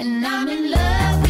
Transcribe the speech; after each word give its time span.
And 0.00 0.24
I'm 0.26 0.48
in 0.48 0.70
love 0.70 1.29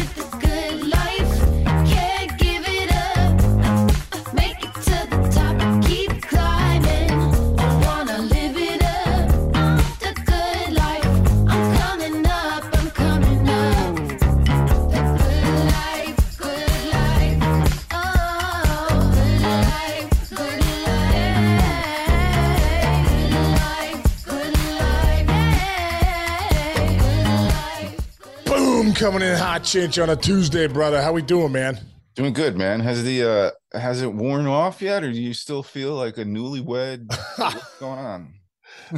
coming 29.01 29.23
in 29.23 29.35
hot 29.35 29.63
chinch 29.63 30.01
on 30.01 30.11
a 30.11 30.15
Tuesday, 30.15 30.67
brother. 30.67 31.01
How 31.01 31.11
we 31.11 31.23
doing, 31.23 31.51
man? 31.51 31.79
Doing 32.13 32.33
good, 32.33 32.55
man. 32.55 32.79
Has 32.81 33.03
the 33.03 33.23
uh 33.27 33.51
has 33.79 34.03
it 34.03 34.13
worn 34.13 34.45
off 34.45 34.79
yet, 34.79 35.03
or 35.03 35.11
do 35.11 35.19
you 35.19 35.33
still 35.33 35.63
feel 35.63 35.95
like 35.95 36.19
a 36.19 36.23
newlywed? 36.23 37.07
What's 37.37 37.75
going 37.79 37.97
on? 37.97 38.35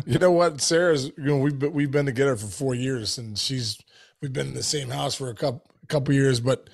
You 0.05 0.19
know 0.19 0.31
what, 0.31 0.59
Sarah's. 0.59 1.05
You 1.17 1.23
know 1.23 1.37
we've 1.37 1.57
been, 1.57 1.71
we've 1.71 1.89
been 1.91 2.05
together 2.05 2.35
for 2.35 2.47
four 2.47 2.75
years, 2.75 3.17
and 3.17 3.39
she's 3.39 3.79
we've 4.21 4.33
been 4.33 4.47
in 4.47 4.53
the 4.55 4.63
same 4.63 4.89
house 4.89 5.15
for 5.15 5.29
a 5.29 5.33
couple 5.35 5.63
couple 5.87 6.13
years. 6.13 6.41
But 6.41 6.69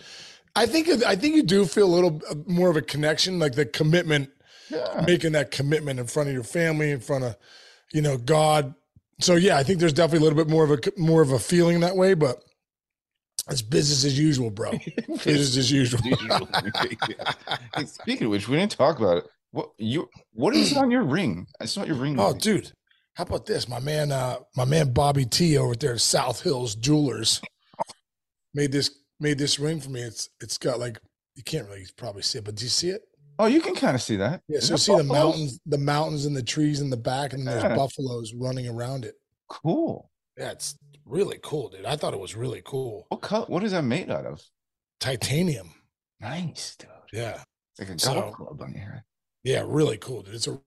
I 0.55 0.65
think 0.65 0.87
I 1.05 1.15
think 1.15 1.35
you 1.35 1.43
do 1.43 1.65
feel 1.67 1.85
a 1.85 1.93
little 1.93 2.19
uh, 2.31 2.35
more 2.47 2.71
of 2.71 2.77
a 2.77 2.81
connection, 2.81 3.37
like 3.37 3.53
the 3.53 3.65
commitment, 3.67 4.31
Yeah. 4.71 5.03
making 5.05 5.33
that 5.33 5.51
commitment 5.51 5.99
in 5.99 6.07
front 6.07 6.29
of 6.29 6.33
your 6.33 6.43
family, 6.43 6.89
in 6.89 6.99
front 6.99 7.25
of 7.25 7.35
you 7.93 8.01
know 8.01 8.17
God. 8.17 8.73
So 9.21 9.35
yeah, 9.35 9.57
I 9.57 9.61
think 9.63 9.79
there's 9.79 9.93
definitely 9.93 10.25
a 10.25 10.29
little 10.31 10.43
bit 10.43 10.51
more 10.51 10.63
of 10.63 10.71
a 10.71 10.79
more 10.97 11.21
of 11.21 11.31
a 11.31 11.37
feeling 11.37 11.81
that 11.81 11.95
way, 11.95 12.15
but 12.15 12.41
it's 13.49 13.61
business 13.61 14.05
as 14.05 14.17
usual, 14.17 14.49
bro. 14.49 14.71
business 15.23 15.57
as 15.57 15.71
usual. 15.71 15.99
Hey, 17.75 17.85
Speaking 17.85 18.25
of 18.25 18.31
which, 18.31 18.47
we 18.47 18.57
didn't 18.57 18.71
talk 18.71 18.99
about 18.99 19.17
it. 19.17 19.25
What 19.51 19.71
you 19.77 20.09
what 20.33 20.55
is 20.55 20.75
on 20.77 20.91
your 20.91 21.03
ring? 21.03 21.47
I 21.59 21.65
saw 21.65 21.83
your 21.83 21.95
ring. 21.95 22.19
Oh, 22.19 22.33
dude, 22.33 22.71
how 23.15 23.23
about 23.23 23.45
this? 23.47 23.67
My 23.67 23.79
man, 23.79 24.11
uh, 24.11 24.37
my 24.55 24.65
man 24.65 24.93
Bobby 24.93 25.25
T 25.25 25.57
over 25.57 25.75
there 25.75 25.93
at 25.93 26.01
South 26.01 26.41
Hills 26.41 26.75
Jewelers 26.75 27.41
made 28.53 28.71
this 28.71 28.91
made 29.19 29.37
this 29.39 29.57
ring 29.59 29.79
for 29.79 29.89
me. 29.89 30.01
It's 30.01 30.29
it's 30.39 30.57
got 30.57 30.79
like 30.79 30.99
you 31.35 31.43
can't 31.43 31.67
really 31.67 31.85
probably 31.97 32.21
see 32.21 32.37
it, 32.39 32.45
but 32.45 32.55
do 32.55 32.63
you 32.65 32.69
see 32.69 32.89
it? 32.89 33.01
Oh, 33.39 33.45
you 33.45 33.61
can 33.61 33.73
kind 33.73 33.95
of 33.95 34.01
see 34.01 34.17
that. 34.17 34.41
Yeah, 34.49 34.59
so 34.59 34.73
you 34.73 34.77
see 34.77 34.95
the 34.95 35.03
mountains, 35.03 35.59
the 35.65 35.77
mountains 35.77 36.25
and 36.25 36.35
the 36.35 36.43
trees 36.43 36.81
in 36.81 36.89
the 36.89 36.97
back, 36.97 37.33
and 37.33 37.47
then 37.47 37.53
there's 37.57 37.63
Yeah. 37.63 37.75
buffaloes 37.75 38.33
running 38.33 38.67
around 38.67 39.05
it. 39.05 39.15
Cool. 39.47 40.11
Yeah, 40.37 40.51
it's 40.51 40.75
really 41.09 41.39
cool, 41.41 41.69
dude. 41.69 41.85
I 41.85 41.95
thought 41.95 42.13
it 42.13 42.19
was 42.19 42.35
really 42.35 42.61
cool. 42.63 43.05
What 43.09 43.21
cut? 43.21 43.49
What 43.49 43.63
is 43.63 43.71
that 43.71 43.83
made 43.83 44.09
out 44.09 44.25
of? 44.25 44.41
Titanium. 44.99 45.71
Nice, 46.19 46.75
dude. 46.77 46.89
Yeah. 47.11 47.41
It's 47.77 47.89
like 47.89 47.89
a 47.89 47.99
So- 47.99 48.13
golf 48.13 48.35
club 48.35 48.61
on 48.61 48.73
here. 48.73 49.05
Yeah, 49.43 49.63
really 49.65 49.97
cool, 49.97 50.21
dude. 50.21 50.35
It's 50.35 50.47
a 50.47 50.59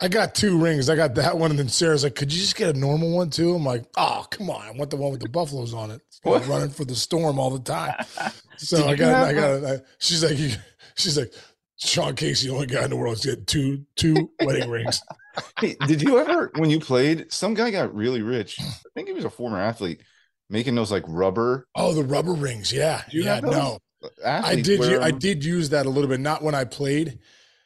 I 0.00 0.06
got 0.06 0.32
two 0.34 0.56
rings. 0.56 0.88
I 0.88 0.94
got 0.94 1.16
that 1.16 1.36
one, 1.38 1.50
and 1.50 1.58
then 1.58 1.68
Sarah's 1.68 2.04
like, 2.04 2.14
"Could 2.14 2.32
you 2.32 2.38
just 2.40 2.54
get 2.54 2.74
a 2.74 2.78
normal 2.78 3.10
one 3.10 3.30
too?" 3.30 3.56
I'm 3.56 3.64
like, 3.64 3.84
"Oh, 3.96 4.24
come 4.30 4.48
on! 4.48 4.62
I 4.62 4.70
want 4.70 4.90
the 4.90 4.96
one 4.96 5.10
with 5.10 5.20
the 5.20 5.28
buffaloes 5.28 5.74
on 5.74 5.90
it. 5.90 6.00
It's 6.06 6.20
What? 6.22 6.46
running 6.46 6.70
for 6.70 6.84
the 6.84 6.94
storm 6.94 7.38
all 7.38 7.50
the 7.50 7.58
time." 7.60 7.94
So 8.60 8.86
I 8.88 8.90
you 8.90 8.96
got, 8.96 9.24
I 9.28 9.32
got. 9.34 9.64
I, 9.64 9.80
she's 10.00 10.24
like, 10.24 10.36
she's 10.96 11.16
like, 11.16 11.32
Sean 11.76 12.16
Casey, 12.16 12.48
the 12.48 12.54
only 12.54 12.66
guy 12.66 12.82
in 12.82 12.90
the 12.90 12.96
world 12.96 13.14
that's 13.14 13.24
getting 13.24 13.44
two 13.44 13.86
two 13.94 14.32
wedding 14.42 14.68
rings. 14.68 15.00
Hey, 15.60 15.76
did 15.86 16.02
you 16.02 16.18
ever, 16.18 16.50
when 16.56 16.70
you 16.70 16.80
played, 16.80 17.32
some 17.32 17.54
guy 17.54 17.70
got 17.70 17.94
really 17.94 18.22
rich? 18.22 18.58
I 18.60 18.72
think 18.94 19.08
he 19.08 19.14
was 19.14 19.24
a 19.24 19.30
former 19.30 19.58
athlete, 19.58 20.00
making 20.50 20.74
those 20.74 20.90
like 20.92 21.04
rubber. 21.06 21.66
Oh, 21.74 21.92
the 21.92 22.04
rubber 22.04 22.32
rings. 22.32 22.72
Yeah, 22.72 23.02
yeah. 23.10 23.40
No, 23.40 23.78
I 24.24 24.56
did. 24.56 24.80
u- 24.84 25.00
I 25.00 25.10
did 25.10 25.44
use 25.44 25.70
that 25.70 25.86
a 25.86 25.90
little 25.90 26.08
bit. 26.08 26.20
Not 26.20 26.42
when 26.42 26.54
I 26.54 26.64
played, 26.64 27.18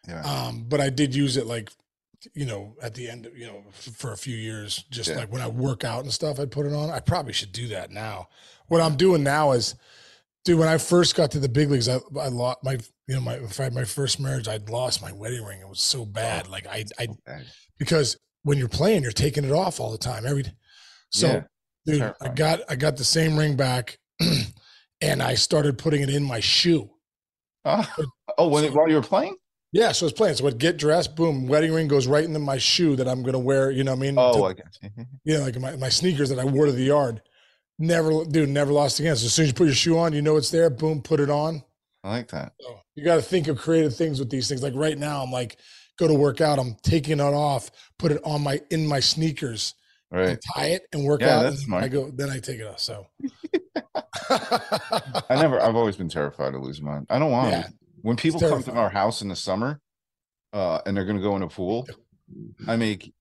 Yeah. 0.08 0.22
um, 0.22 0.64
but 0.68 0.80
I 0.80 0.90
did 0.90 1.14
use 1.14 1.36
it 1.36 1.46
like, 1.46 1.70
you 2.34 2.46
know, 2.46 2.76
at 2.82 2.94
the 2.94 3.08
end, 3.08 3.26
of, 3.26 3.36
you 3.36 3.46
know, 3.46 3.64
f- 3.68 3.94
for 3.96 4.12
a 4.12 4.16
few 4.16 4.36
years. 4.36 4.84
Just 4.90 5.10
Yeah. 5.10 5.16
like 5.16 5.32
when 5.32 5.42
I 5.42 5.48
work 5.48 5.84
out 5.84 6.04
and 6.04 6.12
stuff, 6.12 6.38
I'd 6.40 6.50
put 6.50 6.66
it 6.66 6.72
on. 6.72 6.90
I 6.90 7.00
probably 7.00 7.32
should 7.32 7.52
do 7.52 7.68
that 7.68 7.90
now. 7.90 8.28
What 8.68 8.80
I'm 8.80 8.96
doing 8.96 9.22
now 9.22 9.52
is, 9.52 9.74
dude, 10.44 10.58
when 10.58 10.68
I 10.68 10.78
first 10.78 11.14
got 11.16 11.30
to 11.32 11.40
the 11.40 11.48
big 11.48 11.70
leagues, 11.70 11.88
I, 11.88 11.98
I 12.18 12.28
lost 12.28 12.58
my, 12.62 12.78
you 13.08 13.16
know, 13.16 13.20
my 13.20 13.34
if 13.34 13.58
I 13.60 13.64
had 13.64 13.74
my 13.74 13.84
first 13.84 14.18
marriage, 14.20 14.48
I'd 14.48 14.70
lost 14.70 15.02
my 15.02 15.12
wedding 15.12 15.44
ring. 15.44 15.60
It 15.60 15.68
was 15.68 15.80
so 15.80 16.06
bad. 16.06 16.48
Like 16.48 16.66
I, 16.66 16.84
I. 16.98 17.08
because 17.78 18.16
when 18.42 18.58
you're 18.58 18.68
playing, 18.68 19.02
you're 19.02 19.12
taking 19.12 19.44
it 19.44 19.52
off 19.52 19.80
all 19.80 19.90
the 19.92 19.98
time. 19.98 20.26
Every 20.26 20.44
so, 21.10 21.26
Yeah, 21.26 21.42
dude, 21.86 22.14
I 22.20 22.28
got 22.28 22.60
I 22.68 22.76
got 22.76 22.96
the 22.96 23.04
same 23.04 23.36
ring 23.36 23.56
back, 23.56 23.98
and 25.00 25.22
I 25.22 25.34
started 25.34 25.78
putting 25.78 26.02
it 26.02 26.10
in 26.10 26.22
my 26.22 26.40
shoe. 26.40 26.90
Oh, 27.64 27.88
oh, 28.38 28.48
when 28.48 28.64
it, 28.64 28.72
while 28.74 28.88
you 28.88 28.96
were 28.96 29.02
playing? 29.02 29.36
Yeah, 29.72 29.92
so 29.92 30.06
it's 30.06 30.16
playing. 30.16 30.36
So 30.36 30.46
I'd 30.46 30.58
get 30.58 30.76
dressed, 30.76 31.16
boom, 31.16 31.46
wedding 31.46 31.72
ring 31.72 31.88
goes 31.88 32.06
right 32.06 32.24
into 32.24 32.38
my 32.38 32.58
shoe 32.58 32.94
that 32.96 33.08
I'm 33.08 33.22
gonna 33.22 33.38
wear. 33.38 33.70
You 33.70 33.84
know 33.84 33.92
what 33.92 33.98
I 33.98 34.02
mean? 34.02 34.14
Oh, 34.18 34.52
To- 34.52 34.62
I 34.62 34.90
you 35.24 35.38
know, 35.38 35.44
like 35.44 35.58
my, 35.58 35.76
my 35.76 35.88
sneakers 35.88 36.28
that 36.28 36.38
I 36.38 36.44
wore 36.44 36.66
to 36.66 36.72
the 36.72 36.84
yard. 36.84 37.22
Never, 37.78 38.24
dude, 38.24 38.50
never 38.50 38.70
lost 38.70 39.00
again. 39.00 39.16
So 39.16 39.26
as 39.26 39.34
soon 39.34 39.44
as 39.44 39.48
you 39.48 39.54
put 39.54 39.64
your 39.64 39.74
shoe 39.74 39.98
on, 39.98 40.12
you 40.12 40.22
know 40.22 40.36
it's 40.36 40.50
there. 40.50 40.68
Boom, 40.70 41.00
put 41.00 41.20
it 41.20 41.30
on. 41.30 41.62
I 42.04 42.10
like 42.10 42.28
that. 42.28 42.52
So 42.60 42.80
you 42.94 43.04
got 43.04 43.16
to 43.16 43.22
think 43.22 43.48
of 43.48 43.58
creative 43.58 43.96
things 43.96 44.18
with 44.18 44.28
these 44.28 44.46
things. 44.48 44.62
Like 44.62 44.74
right 44.76 44.96
now, 44.98 45.22
I'm 45.22 45.32
like, 45.32 45.58
go 45.98 46.08
to 46.08 46.14
work 46.14 46.40
out. 46.40 46.58
I'm 46.58 46.76
taking 46.82 47.18
it 47.20 47.22
off, 47.22 47.70
put 47.98 48.12
it 48.12 48.20
on 48.24 48.42
my 48.42 48.60
in 48.70 48.86
my 48.86 49.00
sneakers, 49.00 49.74
Right. 50.10 50.28
and 50.30 50.38
tie 50.54 50.66
it 50.66 50.82
and 50.92 51.04
work 51.04 51.20
Yeah, 51.22 51.38
out. 51.38 51.42
that's 51.44 51.56
and 51.56 51.64
smart. 51.64 51.84
I 51.84 51.88
go, 51.88 52.10
then 52.10 52.28
I 52.30 52.38
take 52.38 52.60
it 52.60 52.66
off. 52.66 52.80
So 52.80 53.06
I 54.30 55.36
never, 55.36 55.60
I've 55.60 55.76
always 55.76 55.96
been 55.96 56.08
terrified 56.08 56.52
to 56.52 56.58
lose 56.58 56.80
mine. 56.80 57.06
I 57.10 57.18
don't 57.18 57.30
want 57.30 57.50
Yeah. 57.52 57.68
When 58.02 58.16
people 58.16 58.40
come 58.40 58.62
to 58.64 58.72
our 58.72 58.90
house 58.90 59.22
in 59.22 59.28
the 59.28 59.36
summer, 59.36 59.80
uh, 60.52 60.80
and 60.84 60.96
they're 60.96 61.04
going 61.04 61.16
to 61.16 61.22
go 61.22 61.36
in 61.36 61.42
a 61.42 61.48
pool, 61.48 61.86
I 62.66 62.76
make 62.76 63.14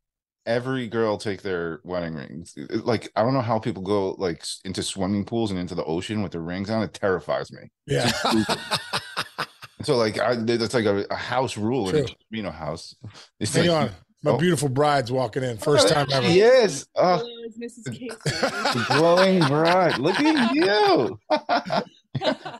every 0.48 0.88
girl 0.88 1.18
take 1.18 1.44
their 1.44 1.82
wedding 1.84 2.16
rings. 2.16 2.56
Like, 2.84 3.09
I 3.16 3.22
don't 3.22 3.34
know 3.36 3.42
how 3.42 3.59
people 3.59 3.84
go 3.84 4.12
like 4.18 4.44
into 4.66 4.82
swimming 4.82 5.24
pools 5.24 5.52
and 5.52 5.59
into 5.59 5.76
the 5.76 5.84
ocean 5.86 6.24
with 6.24 6.32
their 6.32 6.42
rings 6.42 6.70
on. 6.72 6.82
It 6.82 6.94
terrifies 6.96 7.52
me. 7.52 7.70
yeah. 7.86 8.12
So, 9.84 9.97
like, 9.97 10.19
I, 10.19 10.36
that's 10.36 10.74
like 10.74 10.86
a, 10.86 11.06
a 11.09 11.16
house 11.16 11.58
rule 11.58 11.90
in 11.90 11.96
a 11.96 12.03
True. 12.06 12.16
Camino 12.30 12.52
house. 12.52 12.96
It's 13.40 13.56
Hang 13.56 13.68
like, 13.68 13.90
on. 13.90 13.96
My 14.24 14.31
Oh. 14.31 14.38
beautiful 14.38 14.69
bride's 14.69 15.12
walking 15.12 15.42
in. 15.44 15.58
First 15.58 15.88
time 15.90 16.08
ever. 16.14 16.28
Yes. 16.28 16.86
Uh, 16.96 17.18
Hello, 17.18 17.30
it's 17.44 17.58
Mrs. 17.58 17.91
Casey. 17.91 18.86
glowing 18.94 19.40
bride. 19.47 19.97
Look 19.97 20.20
at 20.20 20.53
you. 20.53 21.20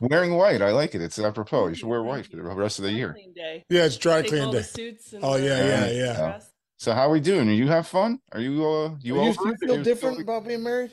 Wearing 0.00 0.34
white. 0.34 0.60
I 0.60 0.72
like 0.72 0.94
it. 0.96 1.02
It's 1.02 1.18
apropos. 1.20 1.68
You 1.68 1.74
should 1.76 1.86
wear 1.88 2.02
white 2.02 2.26
for 2.26 2.36
the 2.36 2.42
rest 2.42 2.80
of 2.80 2.84
the 2.84 2.90
year. 2.92 3.12
Clean 3.12 3.32
day. 3.32 3.64
Yeah, 3.68 3.84
it's 3.84 3.96
dry 3.96 4.22
Take 4.22 4.30
clean 4.30 4.50
day. 4.50 4.62
suits 4.62 5.12
and 5.12 5.22
Oh, 5.22 5.38
the- 5.38 5.44
yeah, 5.46 5.86
yeah, 5.86 5.90
yeah. 5.92 6.40
So 6.78 6.92
how 6.94 7.02
are 7.02 7.10
we 7.10 7.20
doing? 7.20 7.48
Are 7.48 7.52
you 7.52 7.68
have 7.68 7.86
fun? 7.86 8.18
Are 8.32 8.40
you 8.40 8.66
uh 8.66 8.88
you 9.00 9.14
you, 9.14 9.20
over 9.20 9.46
you 9.46 9.56
feel 9.60 9.82
different 9.84 10.16
still- 10.16 10.28
about 10.36 10.48
being 10.48 10.64
married? 10.64 10.90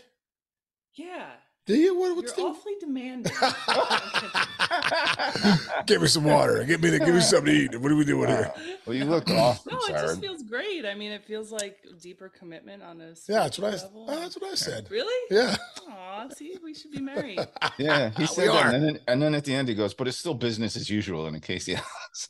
Yeah. 0.94 1.32
Do 1.70 1.76
you? 1.76 2.00
What, 2.00 2.16
what's 2.16 2.36
You're 2.36 2.48
the... 2.48 2.52
awfully 2.52 2.74
demanding. 2.80 3.32
Give 5.86 6.02
me 6.02 6.08
some 6.08 6.24
water. 6.24 6.64
Give 6.64 6.82
me 6.82 6.90
the, 6.90 6.98
give 6.98 7.14
me 7.14 7.22
something 7.22 7.46
to 7.46 7.52
eat. 7.52 7.80
What 7.80 7.92
are 7.92 7.96
we 7.96 8.06
doing 8.06 8.28
here? 8.28 8.52
Uh, 8.56 8.60
well, 8.88 8.96
you 8.96 9.06
look 9.06 9.30
awesome, 9.30 9.74
no, 9.74 9.78
it 9.78 9.86
Sarah. 9.86 10.08
just 10.08 10.20
feels 10.20 10.42
great. 10.42 10.88
I 10.88 10.96
mean, 10.96 11.12
it 11.12 11.24
feels 11.26 11.52
like 11.52 11.78
deeper 12.02 12.28
commitment 12.28 12.82
on 12.82 13.02
a 13.02 13.10
Yeah, 13.28 13.44
that's 13.44 13.60
what 13.60 13.76
I. 13.76 13.78
spiritual 13.78 14.06
oh, 14.10 14.20
that's 14.20 14.42
what 14.42 14.52
I 14.52 14.56
said. 14.56 14.90
Really? 14.90 15.14
Yeah. 15.30 15.56
Aw, 15.92 16.30
see, 16.30 16.58
we 16.64 16.74
should 16.74 16.92
be 16.92 17.02
married. 17.02 17.40
Yeah, 17.78 18.10
he 18.18 18.24
We 18.24 18.28
said 18.28 18.50
that, 18.50 18.74
and 18.74 18.84
then 18.84 19.00
and 19.08 19.22
then 19.22 19.36
at 19.36 19.46
the 19.46 19.54
end 19.54 19.70
he 19.70 19.76
goes, 19.76 19.94
"But 19.94 20.08
it's 20.08 20.18
still 20.18 20.34
business 20.34 20.76
as 20.76 20.90
usual." 20.90 21.28
in 21.28 21.36
a 21.36 21.40
case, 21.40 21.68
yeah. 21.68 21.82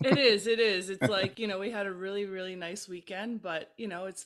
it 0.03 0.17
is. 0.17 0.47
It 0.47 0.59
is. 0.59 0.89
It's 0.89 1.09
like 1.09 1.39
you 1.39 1.47
know, 1.47 1.59
we 1.59 1.71
had 1.71 1.87
a 1.87 1.93
really, 1.93 2.25
really 2.25 2.57
nice 2.57 2.89
weekend, 2.89 3.41
but 3.41 3.71
you 3.77 3.87
know, 3.87 4.05
it's 4.05 4.25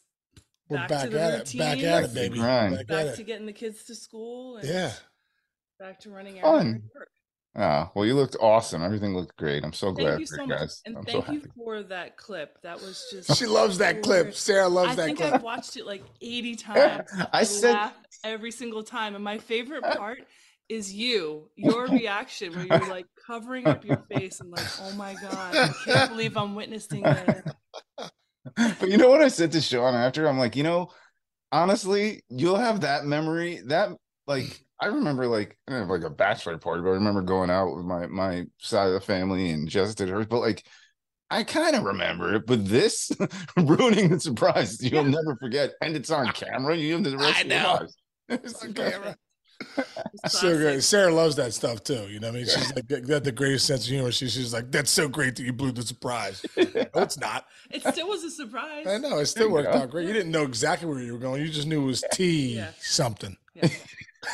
We're 0.74 0.80
Back 0.80 0.90
back, 0.90 1.04
to 1.06 1.10
the 1.10 1.22
at 1.22 1.30
it. 1.30 1.34
Back 1.34 1.40
routine. 1.40 1.62
at 1.62 2.02
Back 2.02 2.04
it, 2.10 2.14
baby. 2.14 2.38
grind. 2.40 2.76
Back 2.78 2.88
back 2.88 3.06
at 3.08 3.16
to 3.16 3.22
it. 3.22 3.26
getting 3.26 3.46
the 3.46 3.54
kids 3.54 3.84
to 3.86 3.96
school. 3.96 4.58
And 4.58 4.68
Yeah. 4.68 4.92
Back 5.80 6.00
to 6.02 6.10
running 6.10 6.42
Fun. 6.42 6.46
errands. 6.46 6.74
and 6.76 6.90
work. 6.96 7.10
Ah, 7.56 7.92
well, 7.94 8.04
you 8.06 8.16
looked 8.16 8.36
awesome. 8.42 8.82
Everything 8.84 9.16
looked 9.16 9.38
great. 9.38 9.64
I'm 9.64 9.74
so 9.74 9.92
glad 9.92 10.20
you 10.20 10.26
for 10.26 10.36
so 10.38 10.42
you 10.42 10.48
much, 10.48 10.60
guys. 10.60 10.82
and 10.88 10.98
I'm 10.98 11.06
so 11.06 11.22
thank 11.22 11.28
you 11.34 11.40
happy. 11.42 11.52
for 11.56 11.84
that 11.84 12.18
clip. 12.18 12.60
That 12.64 12.82
was 12.82 13.06
just. 13.12 13.38
She 13.38 13.46
loves 13.46 13.78
that 13.78 14.02
clip. 14.02 14.34
Sarah 14.34 14.68
loves 14.68 14.96
that. 14.96 15.04
I 15.04 15.06
that 15.06 15.06
think 15.06 15.18
clip. 15.20 15.34
I've 15.36 15.44
watched 15.44 15.78
it 15.78 15.86
like 15.86 16.04
80 16.22 16.56
times. 16.58 17.10
I 17.32 17.44
said- 17.44 17.74
laugh 17.74 17.94
every 18.24 18.50
single 18.52 18.82
time, 18.84 19.14
and 19.14 19.24
my 19.24 19.38
favorite 19.38 19.84
part 19.98 20.20
is 20.70 20.92
you, 20.94 21.50
your 21.56 21.86
reaction, 21.86 22.56
where 22.56 22.66
you're 22.66 22.90
like 22.90 23.06
covering 23.28 23.68
up 23.68 23.86
your 23.86 23.98
face 24.12 24.40
and 24.40 24.50
like, 24.50 24.66
"Oh 24.82 24.94
my 24.94 25.14
god, 25.14 25.56
I 25.56 25.68
can't 25.86 26.10
believe 26.12 26.36
I'm 26.36 26.56
witnessing 26.56 27.04
this." 27.04 27.44
But 28.80 28.90
you 28.90 28.98
know 28.98 29.10
what 29.10 29.22
I 29.22 29.30
said 29.30 29.52
to 29.54 29.62
Sean 29.62 29.96
after? 29.96 30.28
I'm 30.28 30.38
like, 30.38 30.56
you 30.56 30.64
know, 30.64 30.90
honestly, 31.52 32.24
you'll 32.30 32.58
have 32.58 32.82
that 32.82 33.06
memory. 33.06 33.62
That 33.68 33.92
like 34.28 34.64
I 34.80 34.88
remember 34.88 35.28
like 35.28 35.58
I 35.68 35.72
didn't 35.72 35.88
have 35.88 36.02
like 36.02 36.10
a 36.10 36.14
bachelor 36.14 36.58
party, 36.58 36.82
but 36.82 36.90
I 36.90 36.94
remember 36.94 37.22
going 37.22 37.50
out 37.50 37.76
with 37.76 37.86
my 37.86 38.08
my 38.08 38.46
side 38.60 38.88
of 38.88 38.94
the 38.94 39.02
family 39.02 39.52
and 39.52 39.68
Jess 39.68 39.96
did 39.96 40.10
hers. 40.10 40.26
But 40.26 40.40
like 40.40 40.66
I 41.30 41.44
kind 41.44 41.76
of 41.76 41.84
remember 41.84 42.36
it, 42.36 42.46
but 42.46 42.66
this 42.66 43.12
ruining 43.58 44.10
the 44.10 44.20
surprise, 44.20 44.84
you'll 44.84 45.04
never 45.06 45.36
forget. 45.40 45.72
And 45.82 45.96
it's 45.96 46.12
on 46.12 46.32
camera. 46.32 46.76
You 46.76 46.94
have 46.94 47.04
the 47.04 47.18
rest 47.18 47.40
I 47.40 47.44
know. 47.44 47.88
It's 48.30 48.64
on 48.64 48.74
camera. 48.74 49.18
It's 50.24 50.34
So 50.40 50.56
great. 50.58 50.84
Sarah 50.84 51.12
loves 51.14 51.36
that 51.38 51.54
stuff 51.54 51.84
too. 51.84 52.08
You 52.10 52.20
know, 52.20 52.28
what 52.28 52.36
I 52.36 52.38
mean, 52.40 52.46
she's 52.48 52.74
like 52.76 52.88
got 53.08 53.24
the 53.24 53.32
greatest 53.32 53.66
sense 53.66 53.86
of 53.86 53.90
humor. 53.92 54.12
She, 54.12 54.30
she's 54.30 54.54
like, 54.54 54.72
"That's 54.72 54.92
so 54.92 55.08
great 55.08 55.36
that 55.36 55.44
you 55.44 55.54
blew 55.54 55.72
the 55.72 55.82
surprise." 55.84 56.44
no, 56.58 56.88
it's 56.96 57.18
not. 57.18 57.46
It 57.72 57.84
still 57.84 58.08
was 58.08 58.24
a 58.24 58.30
surprise. 58.32 58.86
I 58.88 58.98
know 58.98 59.18
it 59.20 59.26
still 59.28 59.46
There 59.48 59.54
worked 59.64 59.74
go. 59.74 59.80
out 59.80 59.90
great. 59.90 60.08
You 60.08 60.14
didn't 60.14 60.32
know 60.32 60.44
exactly 60.44 60.88
where 60.88 61.00
you 61.00 61.14
were 61.14 61.20
going. 61.20 61.42
You 61.42 61.50
just 61.50 61.68
knew 61.68 61.82
it 61.84 61.86
was 61.86 62.04
T 62.12 62.56
Yeah. 62.56 62.72
something. 62.80 63.36
Yeah. 63.56 63.70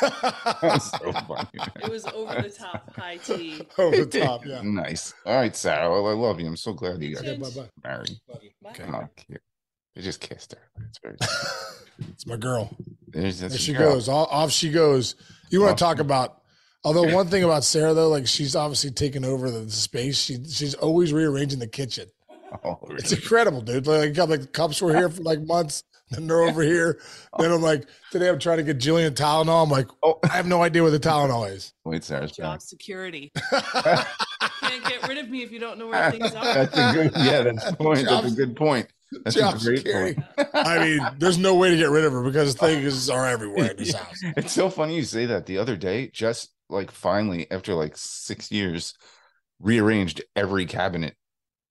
That's 0.62 0.90
so 0.92 1.12
funny. 1.12 1.48
It 1.82 1.90
was 1.90 2.06
over 2.06 2.40
the 2.42 2.50
top, 2.50 2.94
high 2.94 3.16
tea. 3.16 3.66
Over 3.76 4.04
the 4.04 4.20
top, 4.20 4.46
yeah. 4.46 4.60
Nice. 4.62 5.12
All 5.26 5.34
right, 5.36 5.54
Sarah. 5.56 5.90
Well, 5.90 6.06
I 6.08 6.12
love 6.12 6.38
you. 6.40 6.46
I'm 6.46 6.56
so 6.56 6.72
glad 6.72 7.02
you 7.02 7.14
got 7.14 7.26
Okay, 7.26 7.36
bye 7.36 7.50
bye. 7.50 7.68
married. 7.82 8.20
Bye. 8.62 9.08
Come. 10.00 10.02
I 10.02 10.04
just 10.04 10.20
kissed 10.20 10.52
her. 10.52 10.82
It's 10.88 10.98
very. 10.98 11.16
It's 12.12 12.26
my 12.26 12.36
girl. 12.36 12.74
There's, 13.08 13.40
There 13.40 13.50
she 13.50 13.74
girl. 13.74 13.92
goes. 13.92 14.08
Off, 14.08 14.28
off 14.30 14.50
she 14.50 14.70
goes. 14.70 15.16
You 15.50 15.60
want 15.60 15.72
Off 15.72 15.76
to 15.78 15.84
talk 15.84 15.98
about? 15.98 16.40
Although 16.82 17.14
one 17.14 17.26
thing 17.26 17.44
about 17.44 17.62
Sarah 17.62 17.92
though, 17.92 18.08
like 18.08 18.26
she's 18.26 18.56
obviously 18.56 18.90
taken 18.90 19.22
over 19.22 19.50
the 19.50 19.70
space. 19.70 20.16
She 20.18 20.42
she's 20.44 20.72
always 20.74 21.12
rearranging 21.12 21.58
the 21.58 21.66
kitchen. 21.66 22.06
Oh, 22.64 22.78
It's 22.92 23.12
incredible, 23.12 23.60
dude. 23.60 23.86
Like, 23.86 24.16
like 24.16 24.40
the 24.40 24.46
cups 24.46 24.80
were 24.80 24.96
here 24.96 25.10
for 25.10 25.20
like 25.22 25.42
months, 25.42 25.84
and 26.12 26.28
they're 26.28 26.40
over 26.40 26.62
here. 26.62 26.98
Then 27.38 27.52
I'm 27.52 27.60
like, 27.60 27.86
today 28.10 28.30
I'm 28.30 28.38
trying 28.38 28.56
to 28.56 28.62
get 28.64 28.78
Jillian 28.78 29.10
Tylenol. 29.10 29.62
I'm 29.64 29.68
like, 29.70 29.88
Oh, 30.02 30.18
I 30.24 30.28
have 30.28 30.46
no 30.46 30.62
idea 30.62 30.80
where 30.82 30.90
the 30.90 30.98
Tylenol 30.98 31.50
is. 31.52 31.74
wait, 31.84 32.02
Sarah's 32.02 32.30
back. 32.32 32.36
Job 32.38 32.62
security. 32.62 33.30
Can't 33.50 34.84
get 34.84 35.06
rid 35.06 35.18
of 35.18 35.28
me 35.28 35.42
if 35.42 35.52
you 35.52 35.58
don't 35.58 35.78
know 35.78 35.86
where 35.88 36.10
things 36.10 36.34
are. 36.34 36.44
That's 36.44 36.76
a 36.78 36.92
good. 36.94 37.12
Yeah, 37.16 37.42
that's 37.42 37.66
a 37.68 37.76
point. 37.76 38.06
That's 38.08 38.32
a 38.32 38.34
good 38.34 38.56
point. 38.56 38.88
That's 39.24 39.36
Job 39.36 39.56
a 39.56 39.58
great 39.58 39.78
security. 39.78 40.14
point. 40.14 40.48
I 40.54 40.78
mean, 40.78 41.00
there's 41.18 41.38
no 41.38 41.56
way 41.56 41.70
to 41.70 41.76
get 41.76 41.90
rid 41.90 42.04
of 42.04 42.12
her 42.12 42.22
because 42.22 42.54
things 42.54 43.10
are 43.10 43.26
everywhere 43.26 43.72
in 43.72 43.76
this 43.76 43.94
house. 43.94 44.20
It's 44.36 44.52
so 44.52 44.70
funny 44.70 44.96
you 44.96 45.02
say 45.04 45.26
that. 45.26 45.46
The 45.46 45.58
other 45.58 45.76
day, 45.76 46.08
just 46.12 46.50
like 46.68 46.90
finally 46.90 47.50
after 47.50 47.74
like 47.74 47.96
six 47.96 48.50
years, 48.52 48.94
rearranged 49.58 50.22
every 50.36 50.66
cabinet, 50.66 51.16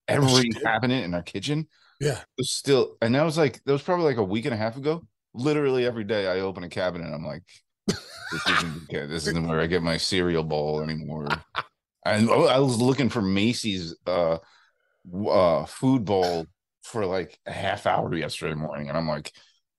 every 0.07 0.50
cabinet 0.50 1.03
in 1.06 1.13
our 1.13 1.24
kitchen. 1.24 1.68
Yeah. 2.00 2.19
was 2.38 2.50
still, 2.51 2.95
and 3.01 3.15
that 3.15 3.24
was 3.24 3.38
like 3.38 3.63
that 3.63 3.71
was 3.71 3.81
probably 3.81 4.06
like 4.06 4.18
a 4.18 4.24
week 4.24 4.45
and 4.45 4.53
a 4.53 4.57
half 4.57 4.77
ago. 4.77 5.06
Literally 5.33 5.85
every 5.85 6.03
day, 6.06 6.27
I 6.27 6.39
open 6.39 6.63
a 6.63 6.69
cabinet, 6.69 7.06
and 7.06 7.13
I'm 7.13 7.25
like, 7.25 7.44
"This 7.88 8.47
isn't 8.47 8.83
okay. 8.83 9.06
This 9.06 9.27
isn't 9.27 9.47
where 9.47 9.59
I 9.59 9.68
get 9.68 9.83
my 9.83 9.97
cereal 9.97 10.44
bowl 10.44 10.81
anymore." 10.81 11.27
And 12.06 12.30
I 12.30 12.59
was 12.59 12.81
looking 12.81 13.09
for 13.09 13.21
Macy's 13.21 13.94
uh, 14.07 14.38
uh, 15.27 15.65
food 15.65 16.06
bowl 16.06 16.47
for 16.83 17.05
like 17.05 17.39
a 17.45 17.51
half 17.51 17.85
hour 17.85 18.13
yesterday 18.15 18.55
morning, 18.55 18.89
and 18.89 18.97
I'm 18.97 19.07
like, 19.07 19.31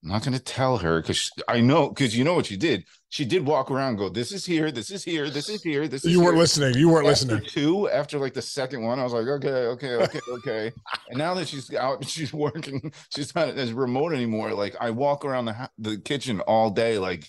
I'm 0.02 0.10
not 0.10 0.22
going 0.24 0.32
to 0.32 0.42
tell 0.42 0.78
her 0.78 1.00
because 1.02 1.30
I 1.46 1.60
know 1.60 1.88
because 1.90 2.16
you 2.16 2.24
know 2.24 2.34
what 2.34 2.46
she 2.46 2.56
did. 2.56 2.84
She 3.10 3.24
did 3.24 3.44
walk 3.44 3.70
around, 3.70 3.96
go, 3.96 4.08
"This 4.08 4.32
is 4.32 4.46
here, 4.46 4.70
this 4.70 4.90
is 4.90 5.02
here, 5.04 5.28
this 5.28 5.48
is 5.48 5.62
here, 5.62 5.88
this 5.88 6.04
is." 6.04 6.12
You 6.12 6.20
weren't 6.20 6.34
here." 6.34 6.40
listening. 6.42 6.74
You 6.74 6.88
weren't 6.88 7.06
After 7.08 7.26
listening. 7.26 7.50
two, 7.50 7.90
after 7.90 8.18
like 8.18 8.32
the 8.32 8.40
second 8.40 8.82
one, 8.82 8.98
I 8.98 9.04
was 9.04 9.12
like, 9.12 9.26
okay, 9.26 9.48
okay, 9.66 9.94
okay, 9.96 10.20
okay. 10.30 10.72
and 11.08 11.18
now 11.18 11.34
that 11.34 11.48
she's 11.48 11.74
out, 11.74 12.04
she's 12.08 12.32
working. 12.32 12.92
She's 13.14 13.34
not 13.34 13.48
as 13.48 13.72
remote 13.72 14.12
anymore. 14.14 14.54
Like 14.54 14.74
I 14.80 14.90
walk 14.90 15.24
around 15.24 15.46
the 15.46 15.68
the 15.78 15.98
kitchen 15.98 16.40
all 16.42 16.70
day, 16.70 16.98
like, 16.98 17.28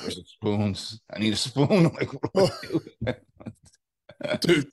where's 0.00 0.16
the 0.16 0.24
spoons? 0.26 1.00
I 1.10 1.18
need 1.18 1.32
a 1.32 1.36
spoon. 1.36 1.84
Like, 1.94 2.10
what 2.34 2.52
do 2.62 2.80
I 4.26 4.36
do? 4.36 4.38
dude. 4.40 4.66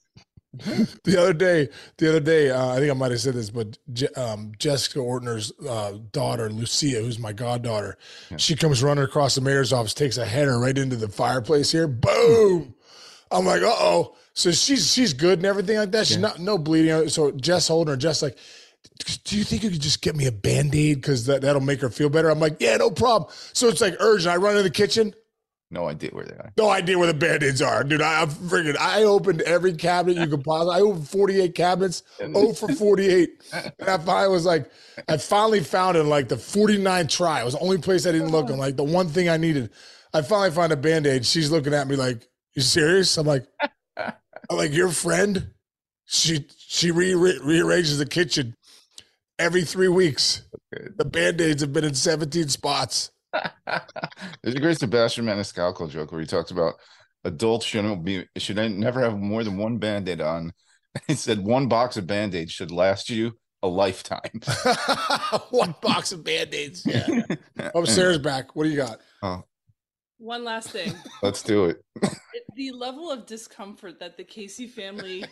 The 1.04 1.16
other 1.18 1.32
day, 1.32 1.68
the 1.98 2.08
other 2.08 2.20
day, 2.20 2.50
uh, 2.50 2.68
I 2.70 2.78
think 2.78 2.90
I 2.90 2.94
might 2.94 3.10
have 3.10 3.20
said 3.20 3.34
this, 3.34 3.50
but 3.50 3.76
Je- 3.92 4.08
um, 4.16 4.52
Jessica 4.58 4.98
Ortner's 5.00 5.52
uh, 5.68 5.98
daughter, 6.12 6.50
Lucia, 6.50 7.00
who's 7.00 7.18
my 7.18 7.32
goddaughter, 7.32 7.96
Yeah. 8.30 8.36
she 8.38 8.56
comes 8.56 8.82
running 8.82 9.04
across 9.04 9.34
the 9.34 9.40
mayor's 9.40 9.72
office, 9.72 9.94
takes 9.94 10.16
a 10.16 10.24
header 10.26 10.58
right 10.58 10.76
into 10.76 10.96
the 10.96 11.08
fireplace 11.08 11.70
here. 11.72 11.86
Boom! 11.88 12.74
I'm 13.30 13.44
like, 13.46 13.62
uh 13.62 13.66
oh. 13.68 14.14
So 14.34 14.50
she's 14.52 14.92
she's 14.92 15.12
good 15.12 15.38
and 15.38 15.46
everything 15.46 15.76
like 15.76 15.90
that. 15.92 16.06
She's 16.06 16.16
Yeah. 16.16 16.22
not 16.22 16.38
no 16.40 16.58
bleeding. 16.58 17.08
So 17.08 17.30
Jess 17.32 17.68
holding 17.68 17.92
her, 17.92 17.96
Jess 17.96 18.22
like, 18.22 18.36
do 19.24 19.36
you 19.36 19.44
think 19.44 19.62
you 19.64 19.70
could 19.70 19.80
just 19.80 20.02
get 20.02 20.14
me 20.14 20.26
a 20.26 20.32
band 20.32 20.74
aid 20.74 20.96
because 21.00 21.26
that 21.26 21.42
that'll 21.42 21.60
make 21.62 21.80
her 21.80 21.90
feel 21.90 22.08
better? 22.08 22.30
I'm 22.30 22.38
like, 22.40 22.56
yeah, 22.60 22.76
no 22.76 22.90
problem. 22.90 23.30
So 23.52 23.68
it's 23.68 23.80
like 23.80 23.96
urgent. 24.00 24.32
I 24.32 24.36
run 24.36 24.52
into 24.52 24.62
the 24.62 24.70
kitchen. 24.70 25.14
No 25.74 25.88
idea 25.88 26.10
where 26.12 26.24
they 26.24 26.34
are. 26.34 26.52
No 26.56 26.70
idea 26.70 26.98
where 26.98 27.06
the 27.08 27.14
band-aids 27.18 27.60
are, 27.60 27.84
dude. 27.84 28.00
I, 28.00 28.22
I'm 28.22 28.30
freaking. 28.30 28.78
I 28.78 29.02
opened 29.02 29.42
every 29.42 29.74
cabinet 29.74 30.16
you 30.16 30.28
could 30.28 30.44
possibly. 30.46 30.74
I 30.76 30.80
opened 30.80 31.08
48 31.08 31.54
cabinets. 31.54 32.02
Oh 32.20 32.54
for 32.54 32.68
48. 32.72 33.30
And 33.78 33.88
I 33.90 33.98
finally 33.98 34.28
was 34.32 34.46
like, 34.46 34.70
I 35.08 35.16
finally 35.18 35.60
found 35.60 35.96
it 35.96 36.00
in 36.00 36.08
like 36.08 36.28
the 36.28 36.36
49th 36.36 37.08
try. 37.10 37.40
It 37.42 37.44
was 37.44 37.54
the 37.54 37.60
only 37.60 37.78
place 37.78 38.06
I 38.06 38.12
didn't 38.12 38.30
look. 38.30 38.50
I'm 38.50 38.58
like 38.58 38.76
the 38.76 38.84
one 38.84 39.08
thing 39.08 39.28
I 39.28 39.36
needed. 39.36 39.70
I 40.14 40.22
finally 40.22 40.52
found 40.52 40.72
a 40.72 40.76
band-aid. 40.76 41.26
She's 41.26 41.50
looking 41.50 41.74
at 41.74 41.88
me 41.88 41.96
like, 41.96 42.26
"You 42.54 42.62
serious?" 42.62 43.16
I'm 43.18 43.26
like, 43.26 43.46
I'm 43.98 44.12
like 44.56 44.72
your 44.72 44.90
friend. 44.90 45.50
She 46.06 46.46
she 46.56 46.90
re- 46.92 47.14
re- 47.14 47.40
rearranges 47.42 47.98
the 47.98 48.06
kitchen 48.06 48.54
every 49.38 49.64
three 49.64 49.88
weeks. 49.88 50.42
The 50.70 51.04
band-aids 51.04 51.62
have 51.62 51.72
been 51.72 51.84
in 51.84 51.94
17 51.94 52.48
spots. 52.48 53.10
There's 54.42 54.54
a 54.54 54.60
great 54.60 54.78
Sebastian 54.78 55.26
Maniscalco 55.26 55.88
joke 55.90 56.12
where 56.12 56.20
he 56.20 56.26
talks 56.26 56.50
about 56.50 56.74
adults 57.24 57.66
shouldn't 57.66 58.04
be 58.04 58.26
should 58.36 58.56
never 58.56 59.00
have 59.00 59.18
more 59.18 59.44
than 59.44 59.56
one 59.56 59.78
band-aid 59.78 60.20
on. 60.20 60.52
He 61.08 61.14
said 61.14 61.40
one 61.40 61.66
box 61.66 61.96
of 61.96 62.06
band-aids 62.06 62.52
should 62.52 62.70
last 62.70 63.10
you 63.10 63.32
a 63.64 63.66
lifetime. 63.66 64.40
one 65.50 65.74
box 65.82 66.12
of 66.12 66.22
band-aids. 66.22 66.86
Yeah. 66.86 67.22
Oh, 67.74 67.84
Sarah's 67.84 68.18
back. 68.18 68.54
What 68.54 68.64
do 68.64 68.70
you 68.70 68.76
got? 68.76 69.00
Oh. 69.22 69.42
One 70.18 70.44
last 70.44 70.70
thing. 70.70 70.94
Let's 71.22 71.42
do 71.42 71.64
it. 71.64 71.82
It- 72.02 72.44
the 72.54 72.70
level 72.70 73.10
of 73.10 73.26
discomfort 73.26 73.98
that 73.98 74.16
the 74.16 74.22
Casey 74.22 74.68
family 74.68 75.24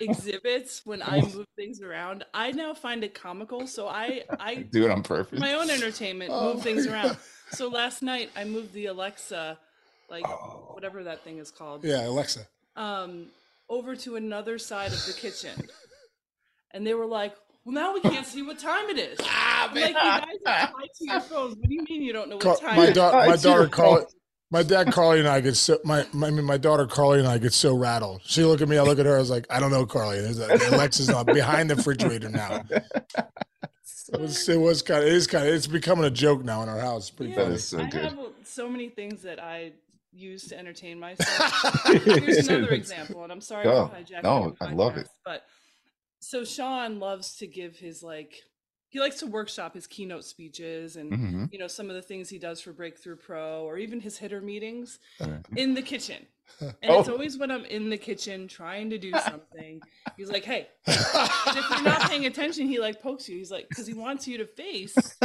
exhibits 0.00 0.82
when 0.84 1.02
I 1.02 1.20
move 1.20 1.46
things 1.56 1.80
around, 1.82 2.24
I 2.34 2.52
now 2.52 2.74
find 2.74 3.04
it 3.04 3.14
comical. 3.14 3.66
So 3.66 3.86
I, 3.88 4.22
I 4.38 4.54
Do 4.72 4.84
it 4.84 4.90
on 4.90 5.02
purpose. 5.02 5.38
my 5.38 5.54
own 5.54 5.70
entertainment, 5.70 6.30
Oh 6.34 6.54
move 6.54 6.62
things 6.62 6.86
my 6.86 6.92
around. 6.92 7.16
So 7.52 7.68
last 7.68 8.00
night 8.00 8.30
I 8.36 8.44
moved 8.44 8.72
the 8.72 8.86
Alexa, 8.86 9.58
like 10.08 10.24
Oh. 10.26 10.70
whatever 10.72 11.02
that 11.04 11.24
thing 11.24 11.38
is 11.38 11.50
called, 11.50 11.84
Yeah, 11.84 12.06
Alexa. 12.06 12.46
um, 12.76 13.26
over 13.68 13.96
to 13.96 14.14
another 14.16 14.56
side 14.58 14.92
of 14.92 15.04
the 15.06 15.12
kitchen, 15.12 15.66
and 16.72 16.86
they 16.86 16.94
were 16.94 17.06
like, 17.06 17.34
"Well, 17.64 17.74
now 17.74 17.92
we 17.92 18.00
can't 18.00 18.24
see 18.26 18.42
what 18.42 18.58
time 18.60 18.88
it 18.90 18.98
is." 18.98 19.18
Ah, 19.22 19.68
I'm 19.68 19.74
like, 19.74 19.88
you 19.88 19.94
guys 19.94 20.22
are 20.46 20.66
tied 20.68 20.88
to 20.98 21.04
your 21.06 21.20
phones. 21.22 21.56
What 21.56 21.68
do 21.68 21.74
you 21.74 21.82
mean 21.88 22.02
you 22.02 22.12
don't 22.12 22.28
know 22.30 22.36
what 22.36 22.60
time? 22.60 22.76
my, 22.76 22.90
da- 22.92 23.26
my 23.26 23.36
daughter 23.36 23.60
your 23.62 23.68
Carly, 23.68 23.96
phone. 24.02 24.06
My 24.50 24.62
dad 24.62 24.92
Carly 24.92 25.20
and 25.20 25.28
I 25.28 25.40
get 25.40 25.56
so 25.56 25.78
my, 25.84 26.06
my 26.12 26.28
I 26.28 26.30
mean 26.30 26.44
my 26.44 26.56
daughter 26.56 26.86
Carly 26.86 27.18
and 27.18 27.28
I 27.28 27.38
get 27.38 27.52
so 27.52 27.74
rattled. 27.76 28.22
She 28.24 28.44
look 28.44 28.60
at 28.60 28.68
me, 28.68 28.78
I 28.78 28.82
look 28.82 28.98
at 28.98 29.06
her, 29.06 29.16
I 29.16 29.20
was 29.20 29.30
like, 29.30 29.46
I 29.50 29.60
don't 29.60 29.70
know, 29.70 29.86
Carly. 29.86 30.20
There's 30.20 30.38
a, 30.40 30.46
Alexa's 30.74 31.08
not 31.08 31.26
behind 31.26 31.70
the 31.70 31.76
refrigerator 31.76 32.28
now. 32.28 32.64
It 34.12 34.20
was, 34.20 34.48
it 34.48 34.56
was 34.60 34.82
kind 34.82 35.02
of 35.02 35.06
it 35.06 35.14
is 35.14 35.28
kind 35.28 35.46
of 35.46 35.54
it's 35.54 35.68
becoming 35.68 36.04
a 36.04 36.10
joke 36.10 36.42
now 36.44 36.64
in 36.64 36.68
our 36.68 36.80
house. 36.80 37.02
It's 37.02 37.10
pretty 37.10 37.30
Yeah, 37.32 37.44
funny. 37.44 37.54
is 37.54 37.64
so 37.64 37.78
I 37.78 37.88
good. 37.88 38.02
have 38.02 38.18
so 38.42 38.68
many 38.68 38.88
things 38.88 39.22
that 39.22 39.40
I 39.40 39.72
use 40.12 40.48
to 40.48 40.58
entertain 40.58 40.98
myself. 40.98 41.86
Here's 42.04 42.48
another 42.48 42.72
example, 42.72 43.22
and 43.22 43.30
I'm 43.30 43.40
sorry 43.40 43.66
oh, 43.66 43.86
Go. 43.86 43.88
for 43.88 43.94
hijacking. 44.02 44.22
No, 44.24 44.56
I 44.60 44.72
love 44.72 44.96
it. 44.96 45.08
But 45.24 45.44
so 46.18 46.44
Sean 46.44 46.98
loves 46.98 47.36
to 47.36 47.46
give 47.46 47.76
his 47.76 48.02
like 48.02 48.34
he 48.90 49.00
likes 49.00 49.20
to 49.20 49.26
workshop 49.26 49.74
his 49.74 49.86
keynote 49.86 50.24
speeches 50.24 50.96
and 50.96 51.12
Mhm. 51.12 51.52
you 51.52 51.58
know 51.58 51.68
some 51.68 51.88
of 51.88 51.94
the 51.96 52.02
things 52.02 52.28
he 52.28 52.38
does 52.38 52.60
for 52.60 52.72
Breakthrough 52.72 53.16
Pro 53.16 53.62
or 53.64 53.78
even 53.78 54.00
his 54.00 54.18
hitter 54.18 54.40
meetings 54.40 54.98
in 55.56 55.74
the 55.74 55.82
kitchen. 55.82 56.26
And 56.82 56.92
it's 56.98 57.08
Oh. 57.08 57.12
always 57.12 57.38
when 57.38 57.50
I'm 57.52 57.64
in 57.64 57.90
the 57.90 57.96
kitchen 57.96 58.48
trying 58.48 58.90
to 58.90 58.98
do 58.98 59.12
something, 59.30 59.80
he's 60.16 60.28
like, 60.30 60.44
"Hey," 60.44 60.66
if 60.86 61.70
you're 61.70 61.82
not 61.82 62.10
paying 62.10 62.26
attention, 62.26 62.66
he 62.66 62.80
like 62.80 63.00
pokes 63.00 63.28
you. 63.28 63.36
He's 63.38 63.52
like, 63.52 63.68
because 63.68 63.86
he 63.86 63.94
wants 63.94 64.26
you 64.26 64.36
to 64.38 64.46
face 64.46 65.16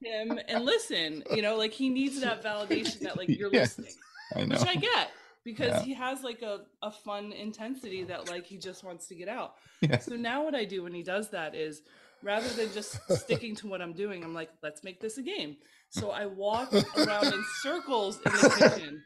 him 0.00 0.40
and 0.48 0.64
listen. 0.64 1.22
You 1.32 1.42
know, 1.42 1.56
like 1.56 1.70
he 1.72 1.88
needs 1.88 2.20
that 2.20 2.42
validation 2.42 2.98
that 3.00 3.16
like 3.16 3.28
you're 3.28 3.52
Yes. 3.52 3.78
listening 3.78 3.94
I 4.34 4.44
know. 4.44 4.58
which 4.58 4.66
I 4.68 4.74
get 4.74 5.10
because 5.44 5.68
Yeah. 5.68 5.82
he 5.82 5.94
has 5.94 6.24
like 6.24 6.42
a, 6.42 6.62
a 6.82 6.90
fun 6.90 7.30
intensity 7.32 8.02
that 8.04 8.28
like 8.28 8.44
he 8.44 8.56
just 8.58 8.82
wants 8.82 9.06
to 9.06 9.14
get 9.14 9.28
out. 9.28 9.54
Yeah. 9.82 9.98
So 9.98 10.16
now 10.16 10.42
what 10.44 10.56
I 10.56 10.64
do 10.64 10.82
when 10.82 10.94
he 10.94 11.04
does 11.04 11.30
that 11.30 11.54
is 11.54 11.82
rather 12.22 12.48
than 12.50 12.72
just 12.72 12.98
sticking 13.20 13.54
to 13.56 13.66
what 13.66 13.80
I'm 13.82 13.92
doing, 13.92 14.22
I'm 14.24 14.34
like, 14.34 14.50
let's 14.62 14.82
make 14.84 15.00
this 15.00 15.18
a 15.18 15.22
game. 15.22 15.56
So 15.90 16.10
I 16.10 16.26
walk 16.26 16.72
around 16.96 17.32
in 17.32 17.44
circles 17.62 18.18
in 18.24 18.32
the 18.32 18.50
kitchen 18.58 19.02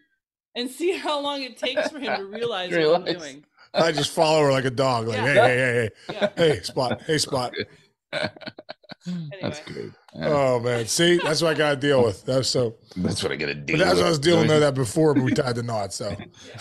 and 0.55 0.71
see 0.71 0.93
how 0.93 1.21
long 1.21 1.43
it 1.43 1.57
takes 1.59 1.91
for 1.91 1.99
him 1.99 2.17
to 2.17 2.25
realize 2.31 2.71
what 2.73 2.95
I'm 3.09 3.19
doing. 3.19 3.45
I 3.75 3.93
just 3.93 4.11
follow 4.13 4.43
her 4.45 4.53
like 4.53 4.65
a 4.65 4.71
dog. 4.71 5.09
Like, 5.09 5.17
Yeah. 5.19 5.27
hey, 5.27 5.35
hey, 5.35 5.57
hey, 5.57 5.91
Yeah. 6.15 6.29
hey, 6.37 6.49
hey, 6.57 6.61
spot, 6.63 7.03
hey, 7.03 7.19
spot. 7.19 7.53
That's 8.13 8.35
Anyway. 9.07 9.63
great. 9.67 9.91
Yeah. 10.15 10.29
Oh 10.29 10.61
man, 10.61 10.87
see, 10.87 11.19
that's 11.23 11.43
what 11.43 11.55
I 11.55 11.59
got 11.59 11.71
to 11.71 11.77
deal 11.77 12.03
with. 12.03 12.25
That's 12.25 12.49
so. 12.49 12.77
That's 12.97 13.23
what 13.23 13.31
I 13.33 13.37
got 13.37 13.47
to 13.47 13.55
But 13.55 13.67
deal 13.67 13.79
that's 13.79 13.91
with. 13.91 13.99
what 13.99 14.07
I 14.07 14.09
was 14.09 14.19
dealing 14.19 14.49
with 14.49 14.61
that 14.61 14.75
before, 14.75 15.15
but 15.15 15.23
we 15.23 15.33
tied 15.33 15.55
the 15.57 15.63
knot. 15.63 15.93
So 15.93 16.09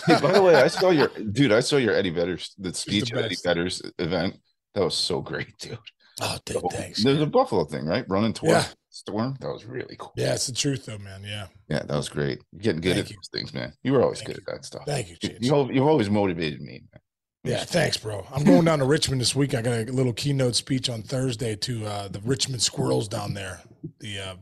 Hey, 0.06 0.20
by 0.20 0.32
the 0.32 0.42
way, 0.42 0.54
I 0.56 0.68
saw 0.68 0.90
your 0.90 1.08
dude. 1.08 1.52
I 1.52 1.60
saw 1.60 1.76
your 1.76 1.94
Eddie 1.94 2.10
Vedder 2.10 2.38
the 2.58 2.74
speech 2.74 3.10
at 3.12 3.18
Eddie 3.18 3.28
best. 3.30 3.44
Vedder's 3.44 3.82
event. 3.98 4.36
That 4.74 4.84
was 4.84 4.94
so 4.94 5.20
great, 5.22 5.56
dude. 5.58 5.78
Oh, 6.20 6.38
dude, 6.44 6.62
thanks. 6.72 7.02
There's 7.04 7.20
a 7.20 7.26
Buffalo 7.26 7.64
thing, 7.64 7.84
right? 7.86 8.04
Running 8.08 8.32
tour. 8.32 8.50
Yeah. 8.50 8.64
Storm. 8.90 9.36
That 9.40 9.48
was 9.52 9.66
really 9.66 9.94
cool. 9.98 10.12
Yeah, 10.16 10.32
it's 10.34 10.46
the 10.46 10.54
truth 10.54 10.86
though, 10.86 10.96
man. 10.98 11.22
Yeah. 11.22 11.48
Yeah, 11.68 11.80
that 11.82 11.94
was 11.96 12.08
great. 12.08 12.40
You're 12.52 12.62
getting 12.62 12.80
good 12.80 12.94
Thank 12.94 13.04
at 13.06 13.10
you. 13.10 13.16
those 13.16 13.28
things, 13.40 13.52
man. 13.52 13.74
You 13.82 13.92
were 13.92 14.02
always 14.02 14.20
Thank 14.20 14.28
good 14.28 14.36
you. 14.38 14.44
at 14.48 14.54
that 14.54 14.64
stuff. 14.64 14.82
Thank 14.86 15.10
you, 15.10 15.16
You, 15.20 15.28
Chich. 15.28 15.36
you, 15.42 15.54
al- 15.54 15.70
you've 15.70 15.86
always 15.86 16.08
motivated 16.08 16.62
me. 16.62 16.80
Man. 16.90 17.00
Yeah, 17.44 17.62
thanks, 17.64 17.96
bro. 17.98 18.26
I'm 18.34 18.42
going 18.42 18.64
down 18.64 18.78
to 18.78 18.86
Richmond 18.86 19.20
this 19.20 19.36
week. 19.36 19.54
I 19.54 19.60
got 19.62 19.72
a 19.74 19.84
little 19.92 20.14
keynote 20.14 20.56
speech 20.56 20.88
on 20.88 21.02
Thursday 21.02 21.54
to 21.56 21.84
uh, 21.86 22.08
the 22.08 22.20
Richmond 22.20 22.62
Squirrels 22.62 23.06
down 23.06 23.34
there, 23.34 23.60
the 24.00 24.18
uh, 24.18 24.34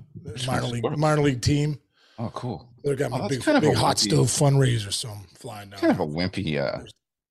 minor 0.46 0.62
league 0.66 0.78
Squirrels. 0.78 1.00
minor 1.00 1.22
league 1.22 1.42
team. 1.42 1.78
Oh, 2.18 2.30
cool. 2.32 2.70
They're 2.84 2.94
got 2.94 3.10
Oh, 3.12 3.24
a 3.26 3.28
big, 3.28 3.42
kind 3.42 3.56
of 3.58 3.62
big 3.64 3.74
hot 3.74 3.96
wimpy- 3.96 3.98
stove 3.98 4.26
fundraiser, 4.28 4.92
so 4.92 5.08
I'm 5.10 5.24
flying 5.34 5.70
down. 5.70 5.80
Kind 5.80 5.92
of 5.92 5.98
a 6.00 6.06
wimpy. 6.06 6.58
Uh, 6.62 6.84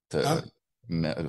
the 0.10 0.28
Huh? 0.28 0.42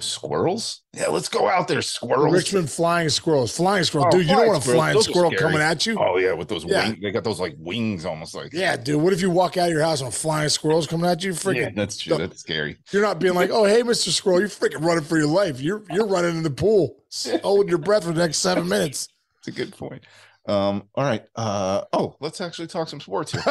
Squirrels. 0.01 0.83
Yeah, 0.93 1.09
let's 1.09 1.29
go 1.29 1.49
out 1.49 1.69
there, 1.69 1.81
squirrels. 1.83 2.35
Richmond 2.35 2.71
flying 2.71 3.09
squirrels, 3.09 3.57
flying 3.57 3.85
squirrel, 3.85 4.07
Oh, 4.09 4.11
dude. 4.11 4.27
You 4.29 4.35
don't 4.37 4.47
want 4.49 4.59
a 4.59 4.61
squirrels, 4.63 4.77
flying 4.79 4.95
those 4.95 5.05
squirrel 5.07 5.31
coming 5.33 5.61
at 5.61 5.87
you. 5.87 5.97
Oh 5.99 6.17
yeah, 6.19 6.33
with 6.33 6.49
those 6.49 6.65
Yeah. 6.65 6.89
wings. 6.89 6.99
They 7.03 7.11
got 7.11 7.25
those 7.25 7.41
like 7.41 7.55
wings, 7.59 8.05
almost 8.05 8.35
like. 8.35 8.53
Yeah, 8.53 8.77
dude. 8.77 9.01
What 9.01 9.13
if 9.13 9.21
you 9.21 9.31
walk 9.31 9.57
out 9.57 9.69
of 9.69 9.73
your 9.73 9.83
house 9.83 10.01
and 10.01 10.13
flying 10.13 10.49
squirrel's 10.49 10.87
coming 10.87 11.09
at 11.09 11.23
you? 11.23 11.33
Freaking, 11.33 11.57
yeah, 11.57 11.71
that's 11.75 11.99
true. 11.99 12.19
That's 12.19 12.41
scary. 12.41 12.77
you're 12.91 13.03
not 13.03 13.19
being 13.21 13.35
like, 13.35 13.51
"Oh, 13.51 13.65
hey, 13.65 13.83
Mister 13.83 14.11
Squirrel," 14.11 14.41
you're 14.41 14.49
freaking 14.49 14.85
running 14.85 15.05
for 15.05 15.19
your 15.19 15.29
life. 15.29 15.61
You're 15.61 15.83
you're 15.91 16.07
running 16.07 16.37
in 16.37 16.43
the 16.43 16.51
pool, 16.51 16.97
holding 17.43 17.69
your 17.69 17.79
breath 17.79 18.05
for 18.05 18.13
the 18.13 18.21
next 18.21 18.39
seven 18.39 18.69
minutes. 18.69 19.09
It's 19.47 19.49
a 19.49 19.61
good 19.63 19.77
point. 19.77 20.03
Um, 20.49 20.89
all 20.95 21.05
right. 21.05 21.23
Uh, 21.37 21.83
oh, 21.93 22.17
let's 22.19 22.41
actually 22.41 22.67
talk 22.67 22.89
some 22.89 22.99
sports 22.99 23.33
here. 23.33 23.43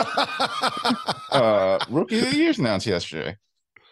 uh, 1.31 1.79
rookie 1.89 2.19
of 2.19 2.31
the 2.31 2.35
year's 2.37 2.57
announced 2.57 2.87
yesterday. 2.87 3.37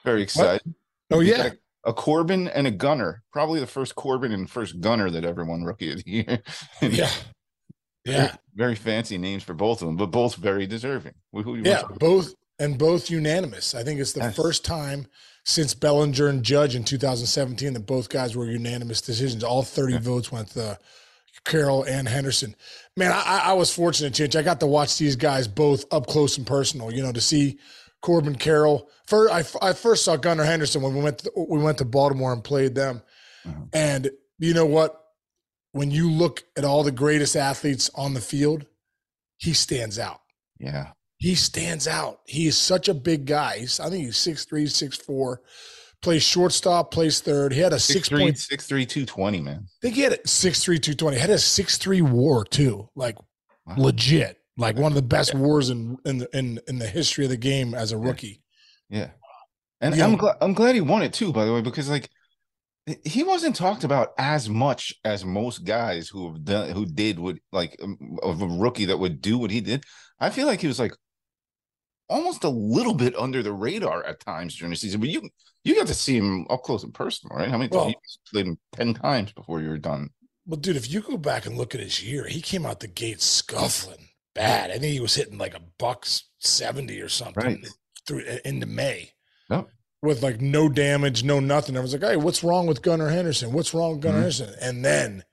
Very 0.03 0.23
excited. 0.23 0.73
oh 1.11 1.19
yeah, 1.19 1.51
A, 1.83 1.93
Corbin 1.93 2.47
and 2.47 2.67
a 2.67 2.71
Gunnar. 2.71 3.23
Probably 3.31 3.59
the 3.59 3.67
first 3.67 3.95
Corbin 3.95 4.31
and 4.31 4.49
first 4.49 4.79
Gunnar 4.81 5.09
that 5.11 5.25
ever 5.25 5.43
won 5.45 5.63
rookie 5.63 5.91
of 5.91 6.03
the 6.03 6.11
year. 6.11 6.39
yeah, 6.81 7.09
yeah, 8.05 8.35
Very 8.55 8.75
fancy 8.75 9.17
names 9.17 9.43
for 9.43 9.53
both 9.53 9.81
of 9.81 9.87
them, 9.87 9.97
but 9.97 10.07
both 10.07 10.35
very 10.35 10.65
deserving. 10.67 11.13
Who, 11.31 11.57
yeah. 11.57 11.83
Both 11.99 12.33
and 12.59 12.77
both 12.77 13.09
unanimous. 13.09 13.73
I 13.75 13.83
think 13.83 13.99
it's 13.99 14.13
the 14.13 14.21
Yes. 14.21 14.35
first 14.35 14.63
time 14.65 15.07
since 15.45 15.73
Bellinger 15.73 16.27
and 16.27 16.43
Judge 16.43 16.75
in 16.75 16.83
2017 16.83 17.73
that 17.73 17.85
both 17.87 18.09
guys 18.09 18.35
were 18.35 18.45
unanimous 18.45 19.01
decisions. 19.01 19.43
All 19.43 19.63
30 19.63 19.93
Yeah. 19.93 19.99
votes 19.99 20.31
went 20.31 20.49
to 20.51 20.77
Carroll 21.45 21.83
and 21.83 22.07
Henderson. 22.07 22.55
Man, 22.95 23.11
I, 23.11 23.21
I 23.21 23.37
I 23.49 23.53
was 23.53 23.73
fortunate, 23.73 24.13
Chinch. 24.13 24.37
I 24.37 24.43
got 24.43 24.59
to 24.59 24.67
watch 24.67 24.97
these 24.97 25.15
guys 25.15 25.47
both 25.47 25.85
up 25.91 26.05
close 26.05 26.37
and 26.37 26.45
personal. 26.45 26.93
You 26.93 27.01
know, 27.01 27.11
to 27.11 27.21
see 27.21 27.57
Corbin 28.01 28.35
Carroll. 28.35 28.89
First, 29.07 29.55
I, 29.61 29.69
I 29.69 29.73
first 29.73 30.03
saw 30.05 30.15
Gunnar 30.15 30.43
Henderson 30.45 30.81
when 30.81 30.95
we 30.95 31.01
went 31.01 31.19
to, 31.19 31.31
we 31.35 31.59
went 31.59 31.77
to 31.79 31.85
Baltimore 31.85 32.33
and 32.33 32.43
played 32.43 32.75
them. 32.75 33.01
Mhm. 33.45 33.69
And 33.73 34.11
you 34.39 34.53
know 34.53 34.65
what? 34.65 34.97
When 35.73 35.91
you 35.91 36.09
look 36.11 36.43
at 36.57 36.65
all 36.65 36.83
the 36.83 36.91
greatest 36.91 37.35
athletes 37.35 37.89
on 37.95 38.13
the 38.13 38.21
field, 38.21 38.65
he 39.37 39.53
stands 39.53 39.97
out. 39.97 40.19
Yeah. 40.59 40.91
He 41.17 41.35
stands 41.35 41.87
out. 41.87 42.21
He 42.25 42.47
is 42.47 42.57
such 42.57 42.89
a 42.89 42.93
big 42.93 43.25
guy. 43.25 43.59
He's, 43.59 43.79
I 43.79 43.89
think 43.89 44.05
he's 44.05 44.17
6'3, 44.17 44.65
6'4, 44.67 45.37
plays 46.01 46.23
shortstop, 46.23 46.91
plays 46.91 47.21
third. 47.21 47.53
He 47.53 47.59
had 47.59 47.73
a 47.73 47.79
six, 47.79 47.93
Six 47.93 48.09
three, 48.09 48.19
point, 48.23 48.37
six 48.39 48.65
three, 48.65 48.85
two 48.87 49.05
twenty, 49.05 49.39
man. 49.39 49.65
I 49.67 49.77
think 49.81 49.95
he 49.95 50.01
had 50.01 50.13
a 50.13 50.17
6'3, 50.17 50.81
220. 50.81 51.17
Had 51.17 51.29
a 51.29 51.35
6'3 51.35 52.01
war 52.01 52.43
too. 52.43 52.89
Like 52.95 53.17
Wow. 53.67 53.75
legit. 53.77 54.39
Like 54.57 54.75
one 54.77 54.91
of 54.91 54.95
the 54.95 55.01
best 55.01 55.33
wars 55.33 55.69
in 55.69 55.97
in 56.05 56.19
the, 56.19 56.37
in 56.37 56.59
in 56.67 56.77
the 56.79 56.87
history 56.87 57.23
of 57.25 57.29
the 57.31 57.37
game 57.37 57.73
as 57.73 57.91
a 57.91 57.97
rookie. 57.97 58.41
Yeah. 58.89 59.11
And 59.79 59.95
Yeah. 59.95 60.05
I'm 60.05 60.17
glad 60.17 60.35
I'm 60.41 60.53
glad 60.53 60.75
he 60.75 60.81
won 60.81 61.01
it 61.03 61.13
too, 61.13 61.31
by 61.31 61.45
the 61.45 61.53
way, 61.53 61.61
because 61.61 61.89
like 61.89 62.09
he 63.05 63.23
wasn't 63.23 63.55
talked 63.55 63.83
about 63.83 64.09
as 64.17 64.49
much 64.49 64.93
as 65.05 65.23
most 65.23 65.59
guys 65.65 66.09
who 66.09 66.27
have 66.31 66.43
done 66.43 66.71
who 66.71 66.85
did 66.85 67.17
what 67.19 67.37
like 67.51 67.77
um, 67.81 67.97
of 68.23 68.41
a 68.41 68.47
rookie 68.47 68.85
that 68.85 68.97
would 68.99 69.21
do 69.21 69.37
what 69.37 69.51
he 69.51 69.61
did. 69.61 69.83
I 70.19 70.29
feel 70.29 70.47
like 70.47 70.61
he 70.61 70.67
was 70.67 70.79
like 70.79 70.93
almost 72.09 72.43
a 72.43 72.49
little 72.49 72.93
bit 72.93 73.15
under 73.17 73.41
the 73.41 73.53
radar 73.53 74.05
at 74.05 74.19
times 74.19 74.55
during 74.57 74.71
the 74.71 74.75
season. 74.75 74.99
But 74.99 75.09
you 75.09 75.29
you 75.63 75.75
got 75.75 75.87
to 75.87 75.93
see 75.93 76.17
him 76.17 76.45
up 76.49 76.63
close 76.63 76.83
and 76.83 76.93
personal, 76.93 77.37
right? 77.37 77.49
How 77.49 77.57
many 77.57 77.69
Well- 77.71 77.85
times 77.85 78.19
played 78.31 78.47
him 78.47 78.57
ten 78.73 78.93
times 78.95 79.31
before 79.31 79.61
you 79.61 79.69
were 79.69 79.77
done? 79.77 80.09
Well, 80.45 80.59
dude, 80.59 80.75
if 80.75 80.91
you 80.91 81.01
go 81.01 81.17
back 81.17 81.45
and 81.45 81.55
look 81.57 81.73
at 81.75 81.81
his 81.81 82.03
year, 82.03 82.27
he 82.27 82.41
came 82.41 82.65
out 82.65 82.79
the 82.79 82.87
gate 82.87 83.21
scuffling 83.21 84.09
bad. 84.33 84.69
I 84.71 84.73
think 84.77 84.93
he 84.93 84.99
was 84.99 85.15
hitting 85.15 85.37
like 85.37 85.53
a 85.55 85.61
buck 85.79 86.05
70 86.39 86.99
or 87.01 87.09
something 87.09 87.43
Right. 87.43 87.67
through 88.07 88.23
into 88.45 88.65
May. 88.65 89.11
Yep. 89.49 89.67
With 90.01 90.23
like 90.23 90.41
no 90.41 90.67
damage, 90.69 91.23
no 91.23 91.39
nothing. 91.39 91.77
I 91.77 91.81
was 91.81 91.93
like, 91.93 92.01
hey, 92.01 92.15
what's 92.17 92.43
wrong 92.43 92.65
with 92.67 92.81
Gunnar 92.81 93.09
Henderson? 93.09 93.51
What's 93.53 93.73
wrong 93.73 93.91
with 93.93 94.01
Gunnar 94.01 94.17
Mhm. 94.17 94.21
Henderson? 94.21 94.55
And 94.61 94.83
then 94.85 95.23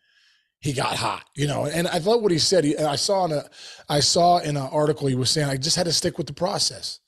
he 0.60 0.72
got 0.72 0.96
hot, 0.96 1.24
you 1.34 1.46
know. 1.46 1.64
And 1.66 1.88
I 1.88 2.00
thought 2.00 2.20
what 2.22 2.32
he 2.32 2.38
said. 2.38 2.64
He, 2.64 2.76
I 2.76 2.96
saw 2.96 3.24
in 3.24 3.32
a, 3.32 3.48
I 3.88 4.00
saw 4.00 4.38
in 4.38 4.56
an 4.56 4.62
article 4.70 5.06
he 5.06 5.14
was 5.14 5.30
saying 5.30 5.48
I 5.48 5.56
just 5.56 5.76
had 5.76 5.86
to 5.86 5.92
stick 5.92 6.18
with 6.18 6.26
the 6.26 6.32
process. 6.34 7.00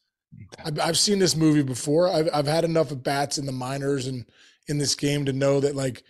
I've, 0.64 0.78
I've 0.78 0.99
seen 0.99 1.18
this 1.18 1.35
movie 1.37 1.62
before. 1.64 2.09
I've 2.09 2.28
I've 2.32 2.47
had 2.47 2.64
enough 2.64 2.92
at 2.92 3.02
bats 3.02 3.37
in 3.37 3.47
the 3.47 3.52
minors 3.52 4.06
and 4.06 4.25
in 4.68 4.78
this 4.78 4.94
game 4.94 5.25
to 5.26 5.32
know 5.32 5.59
that 5.61 5.75
like 5.75 6.04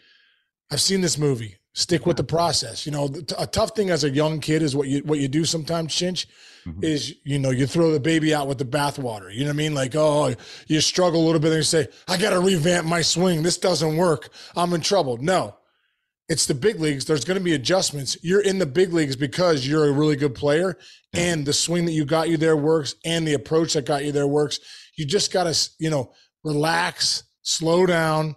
I've 0.70 0.80
seen 0.82 1.00
this 1.00 1.16
movie. 1.18 1.56
Stick 1.72 2.04
with 2.04 2.16
the 2.16 2.24
process. 2.24 2.84
You 2.84 2.90
know, 2.92 3.08
a 3.38 3.46
tough 3.46 3.76
thing 3.76 3.90
as 3.90 4.02
a 4.02 4.10
young 4.10 4.40
kid 4.40 4.60
is 4.62 4.74
what 4.74 4.88
you 4.88 5.00
what 5.04 5.20
you 5.20 5.28
do 5.28 5.44
sometimes, 5.44 5.92
Chinch, 5.94 6.26
Mhm. 6.66 6.82
is 6.84 7.14
you 7.24 7.38
know 7.38 7.50
you 7.50 7.64
throw 7.66 7.92
the 7.92 8.00
baby 8.00 8.34
out 8.34 8.48
with 8.48 8.58
the 8.58 8.64
bathwater. 8.64 9.32
You 9.32 9.40
know 9.40 9.46
what 9.50 9.54
I 9.54 9.56
mean? 9.56 9.74
Like 9.74 9.94
oh, 9.94 10.34
you 10.66 10.80
struggle 10.80 11.22
a 11.22 11.26
little 11.26 11.40
bit, 11.40 11.52
and 11.52 11.58
you 11.58 11.62
say 11.62 11.86
I 12.08 12.16
got 12.16 12.30
to 12.30 12.40
revamp 12.40 12.88
my 12.88 13.02
swing. 13.02 13.44
This 13.44 13.56
doesn't 13.56 13.96
work. 13.96 14.30
I'm 14.56 14.72
in 14.72 14.80
trouble. 14.80 15.16
No, 15.18 15.58
it's 16.28 16.46
the 16.46 16.54
big 16.54 16.80
leagues. 16.80 17.04
There's 17.04 17.24
going 17.24 17.38
to 17.38 17.44
be 17.44 17.54
adjustments. 17.54 18.16
You're 18.20 18.42
in 18.42 18.58
the 18.58 18.66
big 18.66 18.92
leagues 18.92 19.14
because 19.14 19.64
you're 19.66 19.86
a 19.88 19.92
really 19.92 20.16
good 20.16 20.34
player, 20.34 20.76
Yeah. 21.14 21.20
and 21.20 21.46
the 21.46 21.52
swing 21.52 21.84
that 21.86 21.92
you 21.92 22.04
got 22.04 22.28
you 22.28 22.36
there 22.36 22.56
works, 22.56 22.96
and 23.04 23.24
the 23.28 23.34
approach 23.34 23.74
that 23.74 23.86
got 23.86 24.04
you 24.04 24.10
there 24.10 24.26
works. 24.26 24.58
You 24.96 25.04
just 25.06 25.32
got 25.32 25.44
to 25.44 25.70
you 25.78 25.88
know 25.88 26.12
relax, 26.42 27.22
slow 27.42 27.86
down, 27.86 28.34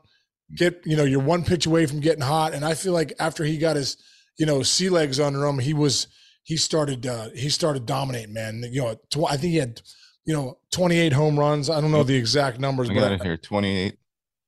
get 0.56 0.82
you 0.86 0.96
know 0.96 1.04
you're 1.04 1.20
one 1.20 1.44
pitch 1.44 1.66
away 1.66 1.86
from 1.86 2.00
getting 2.00 2.22
hot. 2.22 2.54
And 2.54 2.64
I 2.64 2.74
feel 2.74 2.94
like 2.94 3.14
after 3.20 3.44
he 3.44 3.58
got 3.58 3.76
his 3.76 3.98
you 4.38 4.46
know 4.46 4.64
sea 4.64 4.90
legs 4.90 5.20
under 5.20 5.46
him, 5.46 5.60
he 5.60 5.74
was 5.74 6.08
he 6.44 6.58
started 6.58 7.06
uh, 7.06 7.30
he 7.36 7.50
started 7.50 7.86
dominating. 7.86 8.34
Man, 8.34 8.64
you 8.72 8.82
know 8.82 8.96
tw- 9.10 9.30
I 9.30 9.38
think 9.38 9.52
he 9.52 9.58
had 9.58 9.82
you 10.26 10.34
know 10.34 10.58
28 10.72 11.14
home 11.14 11.40
runs. 11.40 11.70
I 11.70 11.82
don't 11.82 11.92
know 11.92 12.04
the 12.04 12.16
exact 12.16 12.60
numbers, 12.60 12.90
I 12.90 12.94
but 12.94 13.22
here 13.22 13.38
28, 13.38 13.98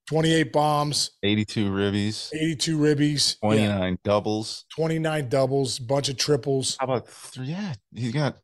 28 0.07 0.53
bombs, 0.53 1.11
82 1.23 1.69
ribbies, 1.69 2.33
82 2.33 2.77
ribbies, 2.77 3.35
yeah, 3.43 3.47
29 3.47 3.97
doubles. 4.03 4.65
29 4.75 5.29
doubles, 5.29 5.79
bunch 5.79 6.09
of 6.09 6.17
triples, 6.17 6.77
How 6.79 6.85
about 6.85 7.07
three? 7.07 7.47
Yeah, 7.47 7.73
he's 7.93 8.13
got 8.13 8.37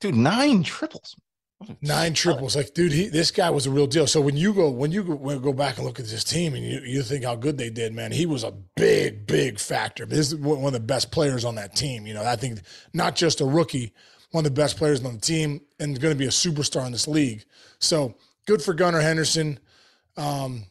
dude 0.00 0.14
nine 0.14 0.62
triples. 0.62 1.16
Nine 1.80 2.12
triples. 2.12 2.54
Like, 2.54 2.74
dude, 2.74 2.92
he 2.92 3.08
this 3.08 3.30
guy 3.30 3.48
was 3.48 3.66
a 3.66 3.70
real 3.70 3.86
deal. 3.86 4.06
So 4.06 4.20
when 4.20 4.36
you 4.36 4.52
go 4.52 4.68
when 4.68 4.92
you 4.92 5.02
go, 5.02 5.38
go 5.38 5.52
back 5.54 5.78
and 5.78 5.86
look 5.86 5.98
at 5.98 6.06
this 6.06 6.22
team 6.22 6.54
and 6.54 6.62
you, 6.62 6.80
you 6.80 7.02
think 7.02 7.24
how 7.24 7.34
good 7.34 7.56
they 7.56 7.70
did, 7.70 7.94
man, 7.94 8.12
he 8.12 8.26
was 8.26 8.44
a 8.44 8.52
big, 8.52 9.26
big 9.26 9.58
factor. 9.58 10.04
This 10.04 10.32
is 10.32 10.36
one 10.36 10.66
of 10.66 10.72
the 10.72 10.80
best 10.80 11.10
players 11.10 11.44
on 11.46 11.54
that 11.54 11.74
team. 11.74 12.06
You 12.06 12.12
know, 12.12 12.24
I 12.24 12.36
think 12.36 12.60
not 12.92 13.16
just 13.16 13.40
a 13.40 13.46
rookie, 13.46 13.94
one 14.32 14.44
of 14.44 14.54
the 14.54 14.60
best 14.60 14.76
players 14.76 15.02
on 15.02 15.14
the 15.14 15.20
team, 15.20 15.62
and 15.80 15.98
going 15.98 16.14
to 16.14 16.18
be 16.18 16.26
a 16.26 16.30
superstar 16.30 16.84
in 16.84 16.92
this 16.92 17.08
league. 17.08 17.44
So 17.78 18.14
good 18.46 18.60
for 18.60 18.74
Gunnar 18.74 19.00
Henderson. 19.00 19.58
Um, 20.18 20.64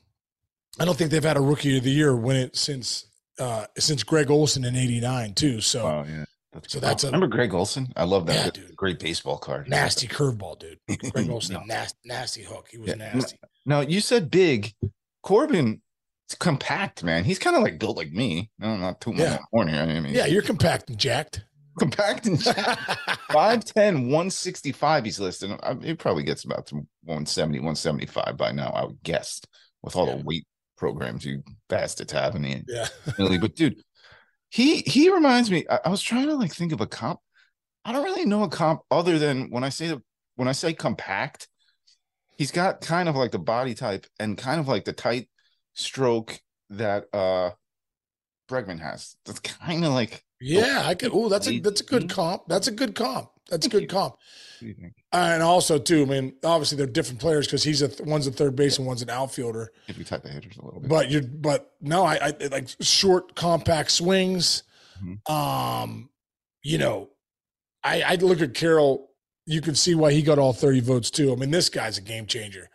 I 0.79 0.85
don't 0.85 0.97
think 0.97 1.09
they've 1.09 1.23
had 1.23 1.37
a 1.37 1.41
rookie 1.41 1.77
of 1.77 1.83
the 1.83 1.91
year 1.91 2.15
win 2.15 2.37
it 2.37 2.55
since 2.55 3.07
uh, 3.39 3.65
since 3.77 4.03
Gregg 4.03 4.29
Olson 4.29 4.63
in 4.63 4.75
'89 4.75 5.33
too. 5.33 5.61
So 5.61 5.83
Wow, 5.83 6.05
yeah. 6.07 6.25
That's 6.55 6.73
So 6.73 6.79
good. 6.79 6.87
that's 6.87 7.03
a- 7.03 7.07
remember 7.07 7.27
Gregg 7.27 7.53
Olson. 7.53 7.91
I 7.95 8.03
love 8.05 8.25
that. 8.27 8.57
Yeah, 8.57 8.63
dude. 8.67 8.75
Great 8.75 8.99
baseball 8.99 9.37
card. 9.37 9.69
nasty 9.69 10.07
curveball, 10.07 10.57
dude. 10.59 10.79
Gregg 11.13 11.29
Olson, 11.29 11.55
No. 11.55 11.63
nasty, 11.65 11.99
nasty 12.05 12.43
hook. 12.43 12.67
He 12.71 12.77
was 12.77 12.87
Yeah, 12.89 12.95
no, 12.95 13.05
nasty. 13.13 13.37
Now 13.65 13.81
you 13.81 13.99
said 14.01 14.31
big. 14.31 14.73
Corbin, 15.21 15.81
it's 16.27 16.35
compact, 16.35 17.03
man. 17.03 17.23
He's 17.25 17.39
kind 17.39 17.55
of 17.55 17.61
like 17.63 17.77
built 17.79 17.97
like 17.97 18.11
me. 18.11 18.49
No, 18.59 18.69
I'm 18.69 18.81
not 18.81 19.01
too 19.01 19.11
much 19.11 19.19
Yeah. 19.21 19.39
horny. 19.51 19.73
I 19.77 19.99
mean, 19.99 20.13
Yeah, 20.13 20.25
you're 20.27 20.41
compact 20.41 20.89
and 20.89 20.97
jacked. 20.97 21.43
compact 21.77 22.25
and 22.25 22.39
jacked. 22.41 22.79
5'10, 23.31 24.09
165. 24.09 25.03
He's 25.05 25.19
listed. 25.19 25.51
I, 25.61 25.75
he 25.81 25.93
probably 25.93 26.23
gets 26.23 26.45
about 26.45 26.67
to 26.67 26.75
170, 27.03 27.59
175 27.59 28.37
by 28.37 28.51
now, 28.51 28.69
I 28.69 28.85
would 28.85 29.01
guess, 29.03 29.41
with 29.83 29.95
all 29.95 30.07
Yeah. 30.07 30.15
the 30.17 30.23
weight 30.23 30.45
programs 30.77 31.25
you 31.25 31.43
bastards 31.69 32.11
have 32.13 32.35
in 32.35 32.43
the 32.43 32.63
yeah. 32.67 32.87
Really, 33.17 33.37
but 33.37 33.55
dude, 33.55 33.81
he 34.55 34.77
he 34.85 35.09
reminds 35.09 35.51
me. 35.51 35.65
I, 35.69 35.81
I 35.83 35.89
was 35.89 36.01
trying 36.01 36.27
to 36.27 36.33
like 36.33 36.53
think 36.53 36.71
of 36.71 36.79
a 36.79 36.87
comp. 36.87 37.19
I 37.83 37.91
don't 37.91 38.05
really 38.05 38.23
know 38.23 38.43
a 38.43 38.49
comp 38.49 38.83
other 38.89 39.19
than 39.19 39.49
when 39.49 39.65
I 39.65 39.69
say 39.69 39.87
the 39.87 40.01
when 40.37 40.47
I 40.47 40.53
say 40.53 40.73
compact, 40.73 41.49
he's 42.37 42.51
got 42.51 42.79
kind 42.79 43.09
of 43.09 43.17
like 43.17 43.31
the 43.31 43.37
body 43.37 43.73
type 43.73 44.05
and 44.17 44.37
kind 44.37 44.61
of 44.61 44.69
like 44.69 44.85
the 44.85 44.93
tight 44.93 45.27
stroke 45.73 46.39
that 46.69 47.07
uh 47.11 47.49
Bregman 48.49 48.79
has. 48.79 49.17
That's 49.25 49.41
kind 49.41 49.83
of 49.83 49.91
like 49.91 50.23
Yeah, 50.45 50.83
I 50.85 50.95
could. 50.95 51.11
Oh, 51.13 51.29
that's 51.29 51.47
a 51.47 51.59
that's 51.59 51.81
a 51.81 51.83
good 51.85 52.09
comp. 52.09 52.43
That's 52.47 52.67
a 52.67 52.71
good 52.71 52.95
comp. 52.95 53.29
That's 53.49 53.65
a 53.65 53.69
good 53.69 53.87
comp. 53.89 54.13
what 54.13 54.19
do 54.59 54.67
you 54.67 54.73
think? 54.73 54.93
And 55.11 55.43
also 55.43 55.77
too, 55.77 56.01
I 56.03 56.05
mean, 56.05 56.33
obviously 56.43 56.77
they're 56.77 56.87
different 56.87 57.19
players 57.19 57.45
because 57.47 57.63
he's 57.63 57.81
a 57.81 57.89
one's 58.03 58.27
a 58.27 58.31
third 58.31 58.55
base 58.55 58.77
and 58.77 58.87
one's 58.87 59.01
an 59.01 59.09
outfielder. 59.09 59.71
If 59.87 59.97
you 59.97 60.03
type 60.03 60.25
of 60.25 60.31
hitters 60.31 60.57
a 60.57 60.65
little 60.65 60.79
bit. 60.81 60.89
But 60.89 61.09
you, 61.11 61.21
but 61.21 61.71
no, 61.81 62.03
I, 62.03 62.33
I 62.41 62.47
like 62.47 62.69
short, 62.81 63.35
compact 63.35 63.91
swings. 63.91 64.63
Mhm. 65.03 65.29
Um, 65.29 66.09
you 66.63 66.77
know, 66.77 67.09
I, 67.83 68.01
I 68.01 68.15
look 68.15 68.41
at 68.41 68.53
Carroll. 68.53 69.09
You 69.45 69.61
can 69.61 69.75
see 69.75 69.93
why 69.93 70.11
he 70.11 70.21
got 70.23 70.39
all 70.39 70.53
30 70.53 70.79
votes 70.79 71.11
too. 71.11 71.31
I 71.31 71.35
mean, 71.35 71.51
this 71.51 71.69
guy's 71.69 71.97
a 71.99 72.01
game 72.01 72.25
changer. 72.25 72.67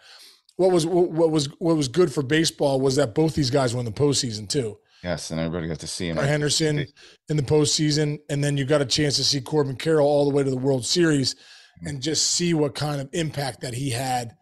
What 0.56 0.70
was 0.70 0.86
what 0.86 1.30
was 1.30 1.46
what 1.58 1.76
was 1.76 1.88
good 1.88 2.12
for 2.12 2.22
baseball 2.22 2.80
was 2.80 2.96
that 2.96 3.14
both 3.14 3.34
these 3.34 3.50
guys 3.50 3.74
were 3.74 3.80
in 3.80 3.86
the 3.86 3.92
postseason 3.92 4.48
too. 4.48 4.78
Yes, 5.02 5.30
and 5.30 5.40
everybody 5.40 5.66
got 5.68 5.80
to 5.80 5.86
see 5.86 6.08
him. 6.08 6.16
Henderson 6.16 6.86
in 7.28 7.36
the 7.36 7.42
postseason, 7.42 8.18
and 8.28 8.44
then 8.44 8.56
you 8.56 8.64
got 8.64 8.82
a 8.82 8.86
chance 8.86 9.16
to 9.16 9.24
see 9.24 9.40
Corbin 9.40 9.76
Carroll 9.76 10.06
all 10.06 10.28
the 10.28 10.34
way 10.34 10.42
to 10.42 10.50
the 10.50 10.56
World 10.56 10.84
Series, 10.84 11.36
and 11.84 12.02
just 12.02 12.32
see 12.32 12.52
what 12.52 12.74
kind 12.74 13.00
of 13.00 13.08
impact 13.12 13.62
that 13.62 13.72
he 13.72 13.90
had, 13.90 14.36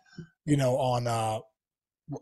you 0.44 0.56
know, 0.56 0.76
on 0.76 1.06
uh, 1.06 1.38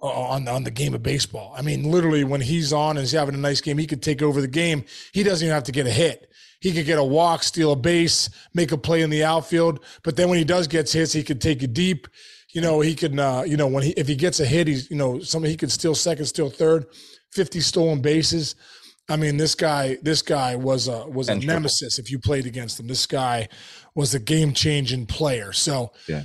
on 0.00 0.49
on 0.49 0.64
the 0.64 0.71
game 0.71 0.95
of 0.95 1.02
baseball. 1.02 1.55
I 1.57 1.62
mean, 1.62 1.90
literally, 1.90 2.25
when 2.25 2.40
he's 2.40 2.73
on 2.73 2.97
and 2.97 3.00
he's 3.00 3.12
having 3.12 3.35
a 3.35 3.38
nice 3.38 3.61
game, 3.61 3.78
he 3.78 3.87
could 3.87 4.02
take 4.02 4.21
over 4.21 4.40
the 4.40 4.49
game. 4.49 4.85
He 5.12 5.23
doesn't 5.23 5.45
even 5.45 5.55
have 5.55 5.64
to 5.64 5.73
get 5.73 5.87
a 5.87 5.90
hit. 5.90 6.31
He 6.61 6.73
could 6.73 6.87
get 6.87 6.99
a 6.99 7.05
walk, 7.05 7.43
steal 7.43 7.73
a 7.73 7.76
base, 7.76 8.28
make 8.55 8.73
a 8.73 8.78
play 8.78 9.02
in 9.02 9.11
the 9.11 9.25
outfield. 9.25 9.85
But 10.02 10.16
then 10.16 10.28
when 10.28 10.38
he 10.38 10.45
does 10.45 10.66
gets 10.66 10.93
hits, 10.93 11.12
he 11.12 11.23
could 11.23 11.40
take 11.40 11.62
it 11.62 11.73
deep. 11.73 12.09
You 12.52 12.61
know, 12.61 12.81
he 12.81 12.95
can. 12.95 13.19
Uh, 13.19 13.43
you 13.43 13.57
know, 13.57 13.66
when 13.66 13.83
he 13.83 13.90
if 13.90 14.09
he 14.09 14.14
gets 14.14 14.40
a 14.40 14.45
hit, 14.45 14.66
he's 14.66 14.90
you 14.90 14.97
know, 14.97 15.21
something 15.21 15.50
he 15.50 15.57
could 15.57 15.73
steal 15.73 15.95
second, 15.95 16.26
steal 16.26 16.50
third. 16.50 16.87
50 17.33 17.61
stolen 17.61 18.00
bases. 18.00 18.54
I 19.09 19.16
mean, 19.16 19.37
this 19.37 19.54
guy, 19.54 19.99
this 20.02 20.21
guy 20.23 20.56
was 20.56 20.88
a 20.88 21.06
was 21.06 21.28
a 21.28 21.33
triple. 21.33 21.47
nemesis 21.47 21.99
if 21.99 22.11
you 22.11 22.18
played 22.18 22.47
against 22.47 22.80
him. 22.80 22.88
This 22.88 23.06
guy 23.06 23.49
was 23.95 24.14
a 24.14 24.18
game 24.18 24.52
changing 24.52 25.06
player. 25.06 25.52
So 25.52 25.92
Yeah. 26.09 26.25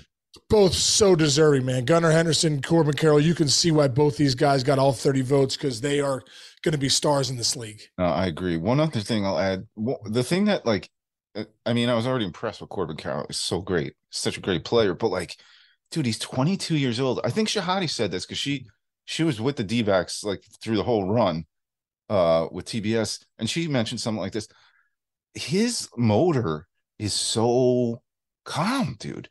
both 0.50 0.74
so 0.74 1.15
deserving, 1.15 1.65
man. 1.65 1.86
Gunnar 1.86 2.10
Henderson, 2.12 2.62
Corbin 2.62 2.96
Carroll, 2.96 3.20
you 3.20 3.36
can 3.36 3.48
see 3.48 3.70
why 3.72 3.88
both 3.88 4.17
these 4.17 4.34
guys 4.36 4.63
got 4.63 4.79
all 4.79 4.93
30 4.93 5.22
votes 5.22 5.55
because 5.55 5.81
they 5.81 6.00
are 6.01 6.24
going 6.63 6.72
to 6.74 6.77
be 6.77 6.89
stars 6.89 7.29
in 7.29 7.38
this 7.38 7.55
league. 7.55 7.81
No, 7.98 8.05
I 8.05 8.25
agree. 8.27 8.58
One 8.58 8.79
other 8.79 9.00
thing 9.00 9.25
I'll 9.25 9.39
add: 9.39 9.67
the 10.05 10.24
thing 10.24 10.46
that, 10.46 10.65
like, 10.65 10.89
uh, 11.36 11.43
I 11.65 11.74
mean, 11.74 11.88
I 11.89 11.93
was 11.96 12.08
already 12.08 12.25
impressed 12.25 12.62
with 12.62 12.70
Corbin 12.70 12.98
Carroll. 12.98 13.25
He's 13.27 13.38
so 13.38 13.62
great, 13.62 13.93
such 14.10 14.38
a 14.38 14.41
great 14.41 14.63
player. 14.65 14.93
But 14.96 15.10
like, 15.10 15.36
dude, 15.91 16.05
he's 16.08 16.20
22 16.20 16.77
years 16.77 17.00
old. 17.00 17.20
I 17.24 17.29
think 17.29 17.48
Shahadi 17.48 17.89
said 17.89 18.12
this 18.12 18.25
because 18.25 18.38
she 18.39 18.65
she 19.05 19.24
was 19.24 19.41
with 19.41 19.55
the 19.58 19.63
D-backs 19.63 20.24
like 20.24 20.43
through 20.62 20.77
the 20.77 20.84
whole 20.84 21.10
run 21.12 21.46
uh 22.10 22.48
with 22.51 22.65
TBS, 22.65 23.24
and 23.39 23.50
she 23.50 23.67
mentioned 23.67 24.00
something 24.01 24.22
like 24.22 24.34
this. 24.34 24.48
His 25.34 25.88
motor 25.98 26.67
is 27.00 27.13
so 27.13 28.01
calm, 28.46 28.96
dude. 29.00 29.29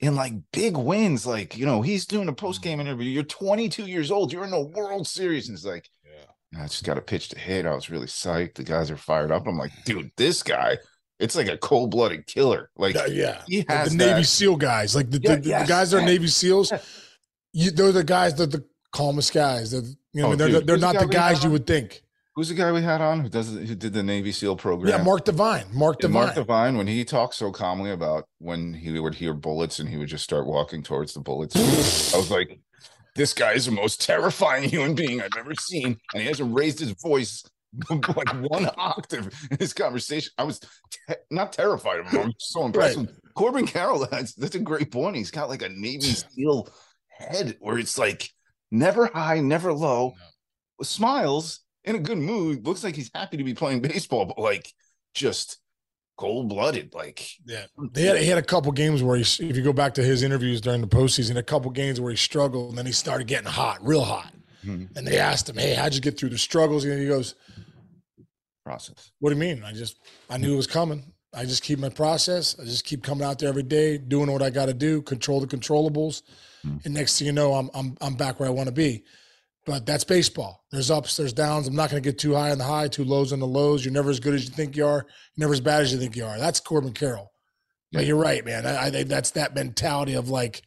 In 0.00 0.16
like 0.16 0.32
big 0.52 0.76
wins, 0.76 1.26
like 1.26 1.56
you 1.56 1.64
know, 1.66 1.80
he's 1.82 2.06
doing 2.06 2.28
a 2.28 2.32
post 2.32 2.62
game 2.62 2.80
interview. 2.80 3.08
You're 3.08 3.22
22 3.22 3.86
years 3.86 4.10
old. 4.10 4.32
You're 4.32 4.44
in 4.44 4.50
the 4.50 4.60
World 4.60 5.06
Series, 5.06 5.48
and 5.48 5.56
it's 5.56 5.64
like, 5.64 5.88
yeah. 6.04 6.60
I 6.60 6.66
just 6.66 6.82
got 6.84 6.98
a 6.98 7.02
pitch 7.02 7.28
to 7.30 7.38
hit. 7.38 7.66
I 7.66 7.74
was 7.74 7.88
really 7.90 8.08
psyched. 8.08 8.54
The 8.54 8.64
guys 8.64 8.90
are 8.90 8.96
fired 8.96 9.30
up. 9.30 9.46
I'm 9.46 9.56
like, 9.58 9.70
dude, 9.84 10.10
this 10.16 10.42
guy, 10.42 10.78
it's 11.20 11.36
like 11.36 11.46
a 11.48 11.56
cold 11.56 11.92
blooded 11.92 12.26
killer. 12.26 12.68
Like, 12.76 12.94
Yeah, 12.96 13.06
yeah. 13.06 13.42
he 13.46 13.58
Like 13.58 13.68
has 13.70 13.90
the 13.92 13.96
Navy 13.98 14.12
that- 14.22 14.24
SEAL 14.24 14.56
guys, 14.56 14.96
like 14.96 15.08
the, 15.10 15.20
Yeah, 15.22 15.36
the, 15.36 15.40
the 15.42 15.48
yes, 15.50 15.68
guys 15.68 15.90
that 15.92 16.02
are 16.02 16.04
Navy 16.06 16.26
SEALs, 16.26 16.72
you, 17.52 17.70
they're 17.70 17.92
the 17.92 18.02
guys 18.02 18.34
that 18.36 18.50
the 18.50 18.64
calmest 18.92 19.32
guys. 19.32 19.70
They're, 19.72 19.82
you 20.12 20.22
know, 20.22 20.32
Oh, 20.32 20.36
they're, 20.36 20.48
dude, 20.48 20.66
they're 20.66 20.76
the 20.76 20.80
not 20.86 20.94
guy 20.94 21.00
the 21.00 21.06
guys 21.12 21.44
you 21.44 21.50
would 21.50 21.66
think. 21.66 22.02
Who's 22.34 22.48
the 22.48 22.54
guy 22.54 22.72
we 22.72 22.80
had 22.80 23.02
on 23.02 23.20
who 23.20 23.28
does 23.28 23.52
who 23.52 23.74
did 23.74 23.92
the 23.92 24.02
Navy 24.02 24.32
SEAL 24.32 24.56
program? 24.56 24.88
Yeah, 24.88 25.04
Mark 25.04 25.26
Divine. 25.26 25.66
Mark 25.72 26.02
Yeah, 26.02 26.08
Mark 26.08 26.34
Divine, 26.34 26.78
when 26.78 26.86
he 26.86 27.04
talked 27.04 27.34
so 27.34 27.52
calmly 27.52 27.90
about 27.90 28.24
when 28.38 28.72
he 28.72 28.98
would 28.98 29.14
hear 29.14 29.34
bullets 29.34 29.78
and 29.80 29.88
he 29.88 29.98
would 29.98 30.08
just 30.08 30.24
start 30.24 30.46
walking 30.46 30.82
towards 30.82 31.12
the 31.12 31.20
bullets, 31.20 31.54
I 32.14 32.16
was 32.16 32.30
like, 32.30 32.58
this 33.16 33.34
guy 33.34 33.52
is 33.52 33.66
the 33.66 33.72
most 33.72 34.00
terrifying 34.00 34.66
human 34.66 34.94
being 34.94 35.20
I've 35.20 35.36
ever 35.38 35.54
seen. 35.54 35.98
And 36.14 36.22
he 36.22 36.28
hasn't 36.28 36.54
raised 36.56 36.78
his 36.80 36.92
voice 37.02 37.44
like 37.90 38.32
one 38.50 38.70
octave 38.78 39.26
in 39.50 39.58
this 39.58 39.74
conversation. 39.74 40.32
I 40.38 40.44
was 40.44 40.58
te- 40.58 41.14
not 41.30 41.52
terrified 41.52 42.00
of 42.00 42.06
him. 42.06 42.20
I'm 42.22 42.32
so 42.38 42.64
impressed. 42.66 42.96
Right. 42.96 43.08
Corbin 43.34 43.66
Carroll, 43.66 44.06
that's, 44.10 44.32
that's 44.34 44.54
a 44.54 44.58
great 44.60 44.90
point. 44.90 45.16
He's 45.16 45.30
got 45.30 45.50
like 45.50 45.60
a 45.62 45.68
Navy 45.68 46.00
SEAL 46.00 46.68
head 47.10 47.56
where 47.60 47.78
it's 47.78 47.98
like 47.98 48.30
never 48.72 49.06
high, 49.06 49.38
never 49.40 49.72
low, 49.72 50.14
smiles 50.82 51.60
in 51.84 51.94
a 51.94 52.00
good 52.00 52.18
mood. 52.18 52.66
Looks 52.66 52.82
like 52.82 52.96
he's 52.96 53.10
happy 53.14 53.36
to 53.36 53.44
be 53.44 53.54
playing 53.54 53.80
baseball, 53.82 54.24
but 54.24 54.38
like 54.38 54.72
just 55.14 55.58
cold 56.16 56.48
blooded. 56.48 56.94
Like, 56.94 57.24
Yeah, 57.46 57.66
they 57.92 58.02
had, 58.02 58.18
he 58.18 58.26
had 58.26 58.38
a 58.38 58.42
couple 58.42 58.72
games 58.72 59.02
where 59.02 59.16
he, 59.16 59.22
if 59.22 59.56
you 59.56 59.62
go 59.62 59.72
back 59.72 59.94
to 59.94 60.02
his 60.02 60.22
interviews 60.22 60.60
during 60.60 60.80
the 60.80 60.88
postseason, 60.88 61.36
a 61.36 61.42
couple 61.42 61.70
games 61.70 62.00
where 62.00 62.10
he 62.10 62.16
struggled, 62.16 62.70
and 62.70 62.78
then 62.78 62.86
he 62.86 62.92
started 62.92 63.26
getting 63.26 63.48
hot, 63.50 63.78
real 63.82 64.02
hot. 64.04 64.32
Mhm. 64.64 64.96
And 64.96 65.06
they 65.06 65.18
asked 65.18 65.48
him, 65.48 65.56
"Hey, 65.56 65.74
how'd 65.74 65.94
you 65.94 66.00
get 66.00 66.18
through 66.18 66.30
the 66.30 66.38
struggles?" 66.38 66.84
And 66.84 67.00
he 67.00 67.08
goes, 67.08 67.34
process. 68.64 69.10
"What 69.18 69.30
do 69.30 69.34
you 69.36 69.40
mean? 69.40 69.64
I 69.64 69.72
just 69.72 69.96
I 70.30 70.36
knew 70.38 70.54
it 70.54 70.56
was 70.56 70.68
coming. 70.68 71.02
I 71.34 71.44
just 71.44 71.62
keep 71.62 71.78
my 71.78 71.88
process. 71.88 72.56
I 72.60 72.64
just 72.64 72.84
keep 72.84 73.02
coming 73.02 73.26
out 73.26 73.38
there 73.38 73.48
every 73.48 73.62
day, 73.62 73.98
doing 73.98 74.30
what 74.30 74.42
I 74.42 74.50
got 74.50 74.66
to 74.66 74.74
do, 74.74 75.02
control 75.02 75.40
the 75.40 75.46
controllables, 75.46 76.22
Mhm. 76.66 76.84
and 76.84 76.94
next 76.94 77.18
thing 77.18 77.26
you 77.26 77.32
know, 77.32 77.54
I'm 77.54 77.70
I'm 77.74 77.96
I'm 78.00 78.14
back 78.14 78.38
where 78.40 78.48
I 78.48 78.52
want 78.52 78.68
to 78.68 78.72
be." 78.74 79.04
But 79.64 79.86
that's 79.86 80.02
baseball. 80.04 80.64
There's 80.72 80.90
ups, 80.90 81.16
there's 81.16 81.32
downs. 81.32 81.68
I'm 81.68 81.76
not 81.76 81.88
going 81.90 82.02
to 82.02 82.08
get 82.08 82.18
too 82.18 82.34
high 82.34 82.50
on 82.50 82.58
the 82.58 82.64
high, 82.64 82.88
too 82.88 83.04
lows 83.04 83.32
on 83.32 83.38
the 83.38 83.46
lows. 83.46 83.84
You're 83.84 83.94
never 83.94 84.10
as 84.10 84.18
good 84.18 84.34
as 84.34 84.44
you 84.44 84.50
think 84.50 84.76
you 84.76 84.84
are. 84.84 85.06
You're 85.36 85.44
never 85.46 85.52
as 85.52 85.60
bad 85.60 85.82
as 85.82 85.92
you 85.92 86.00
think 86.00 86.16
you 86.16 86.24
are. 86.24 86.36
That's 86.36 86.58
Corbin 86.58 86.92
Carroll. 86.92 87.30
But 87.92 88.04
you're 88.06 88.16
right, 88.16 88.44
man. 88.44 88.66
I, 88.66 88.86
I 88.86 88.90
think 88.90 89.08
that's 89.08 89.30
that 89.32 89.54
mentality 89.54 90.14
of 90.14 90.28
like, 90.28 90.62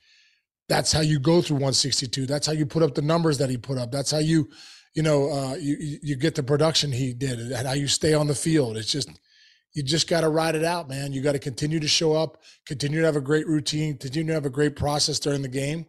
that's 0.70 0.94
how 0.94 1.02
you 1.02 1.20
go 1.20 1.42
through 1.42 1.56
162. 1.58 2.26
That's 2.26 2.48
how 2.48 2.54
you 2.54 2.66
put 2.66 2.84
up 2.84 2.96
the 2.96 3.02
numbers 3.02 3.38
that 3.40 3.50
he 3.50 3.58
put 3.58 3.78
up. 3.78 3.92
That's 3.92 4.12
how 4.12 4.20
you, 4.20 4.48
you 4.94 5.04
know, 5.04 5.30
uh, 5.30 5.56
you 5.56 6.00
you 6.02 6.16
get 6.16 6.36
the 6.36 6.44
production 6.44 6.92
he 6.94 7.14
did, 7.14 7.38
and 7.40 7.68
how 7.68 7.74
you 7.74 7.88
stay 7.88 8.14
on 8.14 8.28
the 8.28 8.36
field. 8.36 8.78
It's 8.78 8.92
just 8.92 9.10
you 9.76 9.84
just 9.84 10.10
got 10.10 10.22
to 10.22 10.30
ride 10.30 10.56
it 10.56 10.64
out, 10.64 10.90
man. 10.90 11.14
You 11.14 11.22
got 11.22 11.34
to 11.34 11.40
continue 11.40 11.80
to 11.80 11.88
show 11.88 12.14
up, 12.14 12.42
continue 12.66 13.02
to 13.02 13.06
have 13.06 13.16
a 13.16 13.22
great 13.22 13.46
routine, 13.48 13.98
continue 13.98 14.28
to 14.30 14.34
have 14.34 14.46
a 14.46 14.50
great 14.50 14.76
process 14.76 15.20
during 15.20 15.42
the 15.42 15.48
game, 15.48 15.86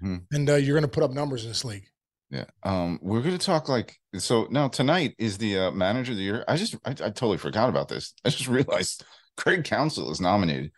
Hmm. 0.00 0.16
and 0.32 0.48
uh, 0.48 0.54
you're 0.54 0.74
going 0.74 0.82
to 0.82 0.88
put 0.88 1.02
up 1.04 1.12
numbers 1.12 1.44
in 1.44 1.50
this 1.50 1.64
league. 1.64 1.86
Yeah. 2.30 2.46
Um, 2.64 2.98
we're 3.00 3.20
gonna 3.22 3.38
talk 3.38 3.68
like 3.68 3.96
so 4.16 4.48
now 4.50 4.66
tonight 4.66 5.14
is 5.18 5.38
the 5.38 5.56
uh, 5.58 5.70
manager 5.70 6.12
of 6.12 6.18
the 6.18 6.24
year. 6.24 6.44
I 6.48 6.56
just 6.56 6.74
I, 6.84 6.90
I 6.90 6.94
totally 6.94 7.38
forgot 7.38 7.68
about 7.68 7.86
this. 7.86 8.12
I 8.24 8.30
just 8.30 8.48
realized 8.58 9.04
Craig 9.36 9.62
Counsell 9.62 10.10
is 10.10 10.20
nominated. 10.20 10.72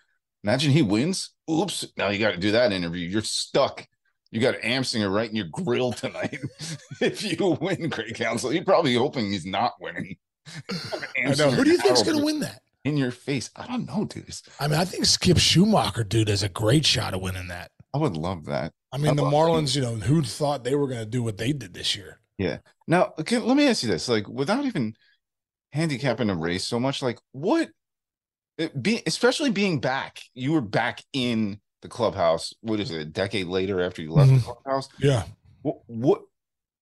Imagine 0.44 0.72
he 0.72 0.82
wins. 0.82 1.32
Oops. 1.50 1.86
Now 1.96 2.10
you 2.10 2.18
got 2.18 2.32
to 2.32 2.36
do 2.36 2.52
that 2.52 2.72
interview. 2.72 3.08
You're 3.08 3.22
stuck. 3.22 3.86
You 4.30 4.40
got 4.40 4.56
Amsinger 4.56 5.10
right 5.10 5.30
in 5.30 5.36
your 5.36 5.46
grill 5.50 5.92
tonight. 5.92 6.38
if 7.00 7.22
you 7.22 7.56
win, 7.60 7.88
Craig 7.90 8.14
Counsell, 8.16 8.52
you're 8.52 8.64
probably 8.64 8.94
hoping 8.94 9.30
he's 9.30 9.46
not 9.46 9.74
winning. 9.80 10.16
I 10.70 11.34
know. 11.34 11.50
Who 11.50 11.64
do 11.64 11.70
you 11.70 11.78
think's 11.78 12.02
going 12.02 12.18
to 12.18 12.24
win 12.24 12.40
that? 12.40 12.62
in 12.84 12.96
your 12.96 13.10
face? 13.10 13.50
I 13.56 13.66
don't 13.66 13.84
know, 13.86 14.04
dude. 14.04 14.32
I 14.60 14.68
mean, 14.68 14.78
I 14.78 14.84
think 14.84 15.06
Skip 15.06 15.38
Schumacher, 15.38 16.04
dude, 16.04 16.28
has 16.28 16.44
a 16.44 16.48
great 16.48 16.86
shot 16.86 17.14
of 17.14 17.20
winning 17.20 17.48
that. 17.48 17.72
I 17.92 17.98
would 17.98 18.16
love 18.16 18.44
that. 18.44 18.72
I 18.92 18.98
mean, 18.98 19.16
the 19.16 19.22
How 19.24 19.28
about- 19.28 19.48
Marlins, 19.48 19.74
you 19.74 19.82
know, 19.82 19.96
who 19.96 20.22
thought 20.22 20.62
they 20.62 20.76
were 20.76 20.86
going 20.86 21.00
to 21.00 21.06
do 21.06 21.20
what 21.22 21.36
they 21.36 21.52
did 21.52 21.74
this 21.74 21.96
year? 21.96 22.20
Yeah. 22.38 22.58
Now, 22.86 23.12
okay, 23.18 23.38
let 23.38 23.56
me 23.56 23.66
ask 23.66 23.82
you 23.82 23.88
this: 23.88 24.08
like, 24.08 24.28
without 24.28 24.64
even 24.64 24.94
handicapping 25.72 26.30
a 26.30 26.34
race 26.36 26.64
so 26.64 26.78
much, 26.78 27.02
like, 27.02 27.18
what, 27.32 27.70
it 28.58 28.80
be, 28.80 29.02
especially 29.06 29.50
being 29.50 29.80
back, 29.80 30.20
you 30.34 30.52
were 30.52 30.60
back 30.60 31.02
in 31.12 31.60
the 31.82 31.88
clubhouse. 31.88 32.54
What 32.60 32.78
is 32.78 32.90
it? 32.92 33.00
A 33.00 33.04
decade 33.04 33.46
later 33.48 33.80
after 33.82 34.00
you 34.00 34.12
left 34.12 34.30
Mhm. 34.30 34.36
the 34.36 34.52
clubhouse. 34.52 34.88
Yeah. 34.98 35.24
What, 35.62 35.78
what, 35.88 36.22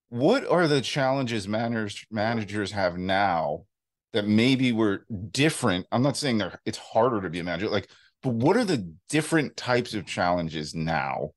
what 0.08 0.46
are 0.48 0.66
the 0.68 0.80
challenges 0.80 1.48
managers 1.48 2.04
managers 2.10 2.72
have 2.72 2.96
now 2.98 3.64
that 4.12 4.26
maybe 4.26 4.72
were 4.72 5.04
different? 5.30 5.86
I'm 5.92 6.02
not 6.02 6.16
saying 6.16 6.38
they're 6.38 6.60
it's 6.64 6.78
harder 6.78 7.20
to 7.20 7.30
be 7.30 7.40
a 7.40 7.44
manager, 7.44 7.68
like, 7.68 7.88
but 8.22 8.34
what 8.34 8.56
are 8.56 8.64
the 8.64 8.94
different 9.08 9.56
types 9.56 9.94
of 9.94 10.06
challenges 10.06 10.74
now 10.74 11.30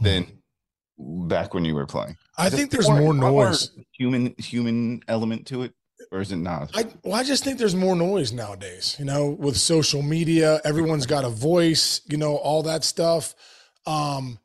than 0.00 0.42
back 0.98 1.52
when 1.54 1.64
you 1.64 1.74
were 1.74 1.86
playing? 1.86 2.16
I 2.38 2.46
Is 2.48 2.54
think 2.54 2.70
there's 2.70 2.88
more- 2.88 3.00
more 3.00 3.14
more 3.14 3.44
noise. 3.50 3.70
human 3.92 4.34
human 4.38 5.02
element 5.08 5.46
to 5.48 5.62
it, 5.62 5.72
or 6.10 6.20
is 6.20 6.32
it 6.32 6.36
not? 6.36 6.70
I 6.74 6.86
well, 7.04 7.14
I 7.14 7.22
just 7.22 7.44
think 7.44 7.58
there's 7.58 7.74
more 7.76 7.96
noise 7.96 8.32
nowadays. 8.32 8.96
You 8.98 9.04
know, 9.04 9.30
with 9.30 9.56
social 9.56 10.02
media, 10.02 10.60
everyone's 10.64 11.06
got 11.06 11.24
a 11.24 11.30
voice. 11.30 12.00
You 12.08 12.16
know, 12.16 12.36
all 12.36 12.62
that 12.64 12.82
stuff. 12.84 13.34
Um, 13.86 14.38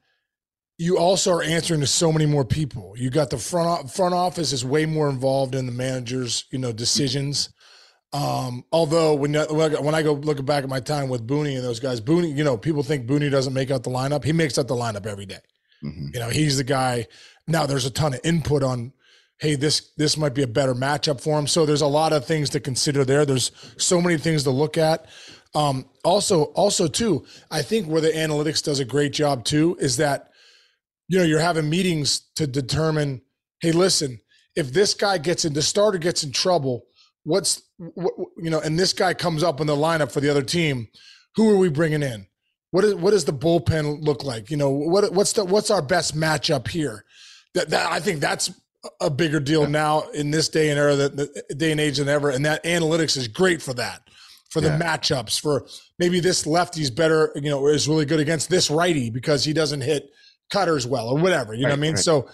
you 0.86 0.98
also 0.98 1.32
are 1.32 1.44
answering 1.44 1.80
to 1.82 1.88
so 1.88 2.12
many 2.12 2.26
more 2.26 2.44
people. 2.44 2.94
You 2.98 3.10
got 3.12 3.30
the 3.30 3.38
front 3.38 3.92
front 3.92 4.16
office 4.16 4.52
is 4.52 4.66
way 4.66 4.86
more 4.86 5.10
involved 5.10 5.54
in 5.54 5.66
the 5.68 5.72
managers. 5.72 6.46
You 6.52 6.60
know, 6.60 6.72
decisions. 6.72 7.50
Um, 8.14 8.66
although 8.72 9.14
when 9.14 9.36
I- 9.38 9.46
when 9.46 9.62
I 9.62 9.70
go- 9.76 9.82
when 9.82 9.96
I 9.96 10.02
go 10.02 10.14
looking 10.14 10.44
back 10.46 10.64
at 10.64 10.70
my 10.70 10.80
time 10.82 11.08
with 11.08 11.26
Booney 11.26 11.56
and 11.56 11.64
those 11.64 11.80
guys, 11.80 12.02
Booney, 12.02 12.36
you 12.36 12.44
know, 12.44 12.58
people 12.58 12.84
think 12.84 13.06
Booney 13.08 13.30
doesn't 13.32 13.54
make 13.54 13.72
out 13.72 13.84
the 13.84 13.90
lineup. 13.90 14.24
He 14.26 14.34
makes 14.34 14.58
out 14.58 14.68
the 14.68 14.76
lineup 14.76 15.06
every 15.06 15.26
day. 15.26 15.40
Mhm. 15.86 16.14
You 16.14 16.20
know, 16.20 16.30
he's 16.30 16.58
the 16.58 16.64
guy. 16.64 17.08
Now 17.48 17.66
there's 17.68 17.86
a 17.86 17.90
ton 17.92 18.14
of 18.16 18.20
input 18.24 18.64
on, 18.64 18.92
hey, 19.38 19.56
this 19.56 19.92
this 19.98 20.18
might 20.18 20.34
be 20.34 20.42
a 20.42 20.48
better 20.48 20.74
matchup 20.76 21.22
for 21.22 21.38
him. 21.40 21.48
So 21.48 21.66
there's 21.66 21.82
a 21.82 21.88
lot 21.88 22.12
of 22.12 22.26
things 22.26 22.50
to 22.50 22.60
consider 22.60 23.06
there. 23.06 23.26
There's 23.26 23.52
so 23.78 24.02
many 24.02 24.18
things 24.18 24.44
to 24.44 24.52
look 24.52 24.78
at. 24.78 25.06
Um, 25.54 25.86
also, 26.04 26.46
also 26.64 26.88
too, 26.88 27.24
I 27.52 27.62
think 27.62 27.88
where 27.88 28.02
the 28.02 28.10
analytics 28.12 28.64
does 28.64 28.80
a 28.80 28.86
great 28.86 29.12
job 29.14 29.46
too 29.46 29.78
is 29.80 29.98
that, 29.98 30.31
you 31.12 31.18
know, 31.18 31.26
you're 31.26 31.42
having 31.42 31.70
meetings 31.70 32.22
to 32.38 32.48
determine, 32.48 33.22
hey, 33.60 33.74
listen, 33.74 34.22
if 34.56 34.72
this 34.72 34.94
guy 34.94 35.18
gets 35.18 35.44
in, 35.44 35.52
the 35.52 35.62
starter 35.62 35.98
gets 35.98 36.24
in 36.24 36.32
trouble, 36.32 36.86
what's 37.24 37.62
what, 37.78 38.14
you 38.38 38.50
know, 38.50 38.62
and 38.62 38.80
this 38.80 38.94
guy 38.94 39.14
comes 39.14 39.44
up 39.44 39.60
in 39.60 39.68
the 39.68 39.76
lineup 39.76 40.10
for 40.10 40.22
the 40.22 40.30
other 40.30 40.42
team. 40.42 40.88
who 41.36 41.50
are 41.50 41.58
we 41.58 41.68
bringing 41.70 42.02
in? 42.02 42.28
What 42.72 42.86
is 42.86 42.96
what 42.96 43.12
does 43.12 43.26
the 43.26 43.34
bullpen 43.34 44.06
look 44.06 44.24
like? 44.24 44.50
You 44.50 44.56
know, 44.56 44.70
what 44.70 45.12
what's 45.12 45.34
the 45.34 45.44
what's 45.44 45.70
our 45.70 45.82
best 45.82 46.16
matchup 46.16 46.70
here? 46.70 47.04
That, 47.56 47.70
that 47.72 47.92
I 47.92 48.00
think 48.00 48.22
that's 48.22 48.50
a 49.02 49.10
bigger 49.10 49.42
deal 49.42 49.68
now 49.68 50.04
in 50.14 50.32
this 50.32 50.48
day 50.48 50.70
and 50.70 50.80
era, 50.80 50.96
that 50.96 51.18
the 51.18 51.56
day 51.56 51.72
and 51.72 51.82
age 51.82 51.98
than 51.98 52.08
ever. 52.08 52.30
And 52.30 52.46
that 52.46 52.64
analytics 52.64 53.18
is 53.18 53.28
great 53.28 53.62
for 53.62 53.74
that, 53.74 54.02
for 54.50 54.62
the 54.62 54.70
Yeah. 54.70 54.80
matchups. 54.80 55.42
For 55.42 55.68
maybe 56.00 56.22
this 56.22 56.48
lefty's 56.48 56.90
better, 56.90 57.34
you 57.36 57.50
know, 57.50 57.68
is 57.68 57.90
really 57.90 58.06
good 58.06 58.22
against 58.22 58.50
this 58.50 58.72
righty 58.72 59.10
because 59.10 59.44
he 59.44 59.52
doesn't 59.52 59.82
hit 59.82 60.10
cutters 60.52 60.86
well 60.86 61.08
or 61.10 61.18
whatever. 61.18 61.54
You 61.54 61.64
know 61.64 61.70
what 61.70 61.80
I 61.80 61.82
mean? 61.82 61.94
right. 61.96 62.04
So 62.04 62.30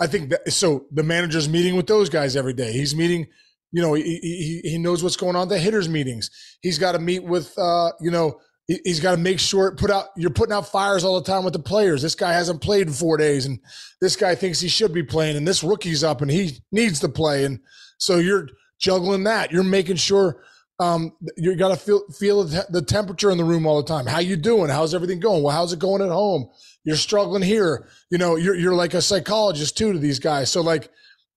I 0.00 0.06
think 0.06 0.30
that 0.30 0.50
so 0.52 0.86
the 0.92 1.02
manager's 1.02 1.48
meeting 1.48 1.76
with 1.76 1.86
those 1.86 2.08
guys 2.08 2.36
every 2.36 2.52
day. 2.54 2.72
He's 2.72 2.94
meeting, 2.96 3.26
you 3.72 3.82
know, 3.82 3.94
he 3.94 4.02
he, 4.02 4.60
he 4.70 4.78
knows 4.78 5.02
what's 5.02 5.16
going 5.16 5.36
on 5.36 5.42
at 5.42 5.48
the 5.48 5.58
hitters 5.58 5.88
meetings. 5.88 6.30
He's 6.62 6.78
got 6.78 6.92
to 6.92 6.98
meet 6.98 7.22
with, 7.24 7.52
uh, 7.58 7.92
you 8.00 8.10
know, 8.10 8.40
he- 8.66 8.80
he's 8.84 9.00
got 9.00 9.12
to 9.12 9.16
make 9.16 9.40
sure 9.40 9.74
put 9.74 9.90
out. 9.90 10.06
You're 10.16 10.30
putting 10.30 10.52
out 10.52 10.68
fires 10.68 11.04
all 11.04 11.20
the 11.20 11.26
time 11.26 11.44
with 11.44 11.52
the 11.52 11.58
players. 11.58 12.00
This 12.02 12.14
guy 12.14 12.32
hasn't 12.32 12.60
played 12.62 12.86
in 12.86 12.92
four 12.92 13.16
days, 13.16 13.44
and 13.46 13.58
this 14.00 14.14
guy 14.16 14.34
thinks 14.34 14.60
he 14.60 14.68
should 14.68 14.92
be 14.92 15.02
playing, 15.02 15.36
and 15.36 15.46
this 15.46 15.64
rookie's 15.64 16.04
up 16.04 16.20
and 16.22 16.30
he 16.30 16.58
needs 16.72 17.00
to 17.00 17.08
play, 17.08 17.44
and 17.44 17.60
so 17.98 18.16
you're 18.18 18.48
juggling 18.78 19.24
that. 19.24 19.50
You're 19.52 19.64
making 19.64 19.96
sure. 19.96 20.42
Um, 20.80 21.10
you 21.36 21.56
got 21.56 21.70
to 21.70 21.76
feel 21.76 22.02
feel 22.16 22.44
the 22.44 22.64
the 22.70 22.82
temperature 22.82 23.32
in 23.32 23.36
the 23.38 23.42
room 23.44 23.66
all 23.66 23.82
the 23.82 23.88
time. 23.88 24.06
How 24.06 24.20
you 24.20 24.36
doing? 24.36 24.70
How's 24.70 24.94
everything 24.94 25.18
going? 25.18 25.42
Well, 25.42 25.52
how's 25.52 25.72
it 25.72 25.80
going 25.80 26.02
at 26.02 26.08
home? 26.10 26.48
You're 26.84 26.96
struggling 26.96 27.42
here. 27.42 27.88
You 28.10 28.18
know, 28.18 28.36
you're 28.36 28.54
you're 28.54 28.74
like 28.74 28.94
a 28.94 29.02
psychologist 29.02 29.76
too 29.76 29.92
to 29.92 29.98
these 29.98 30.18
guys. 30.18 30.50
So 30.50 30.60
like, 30.62 30.90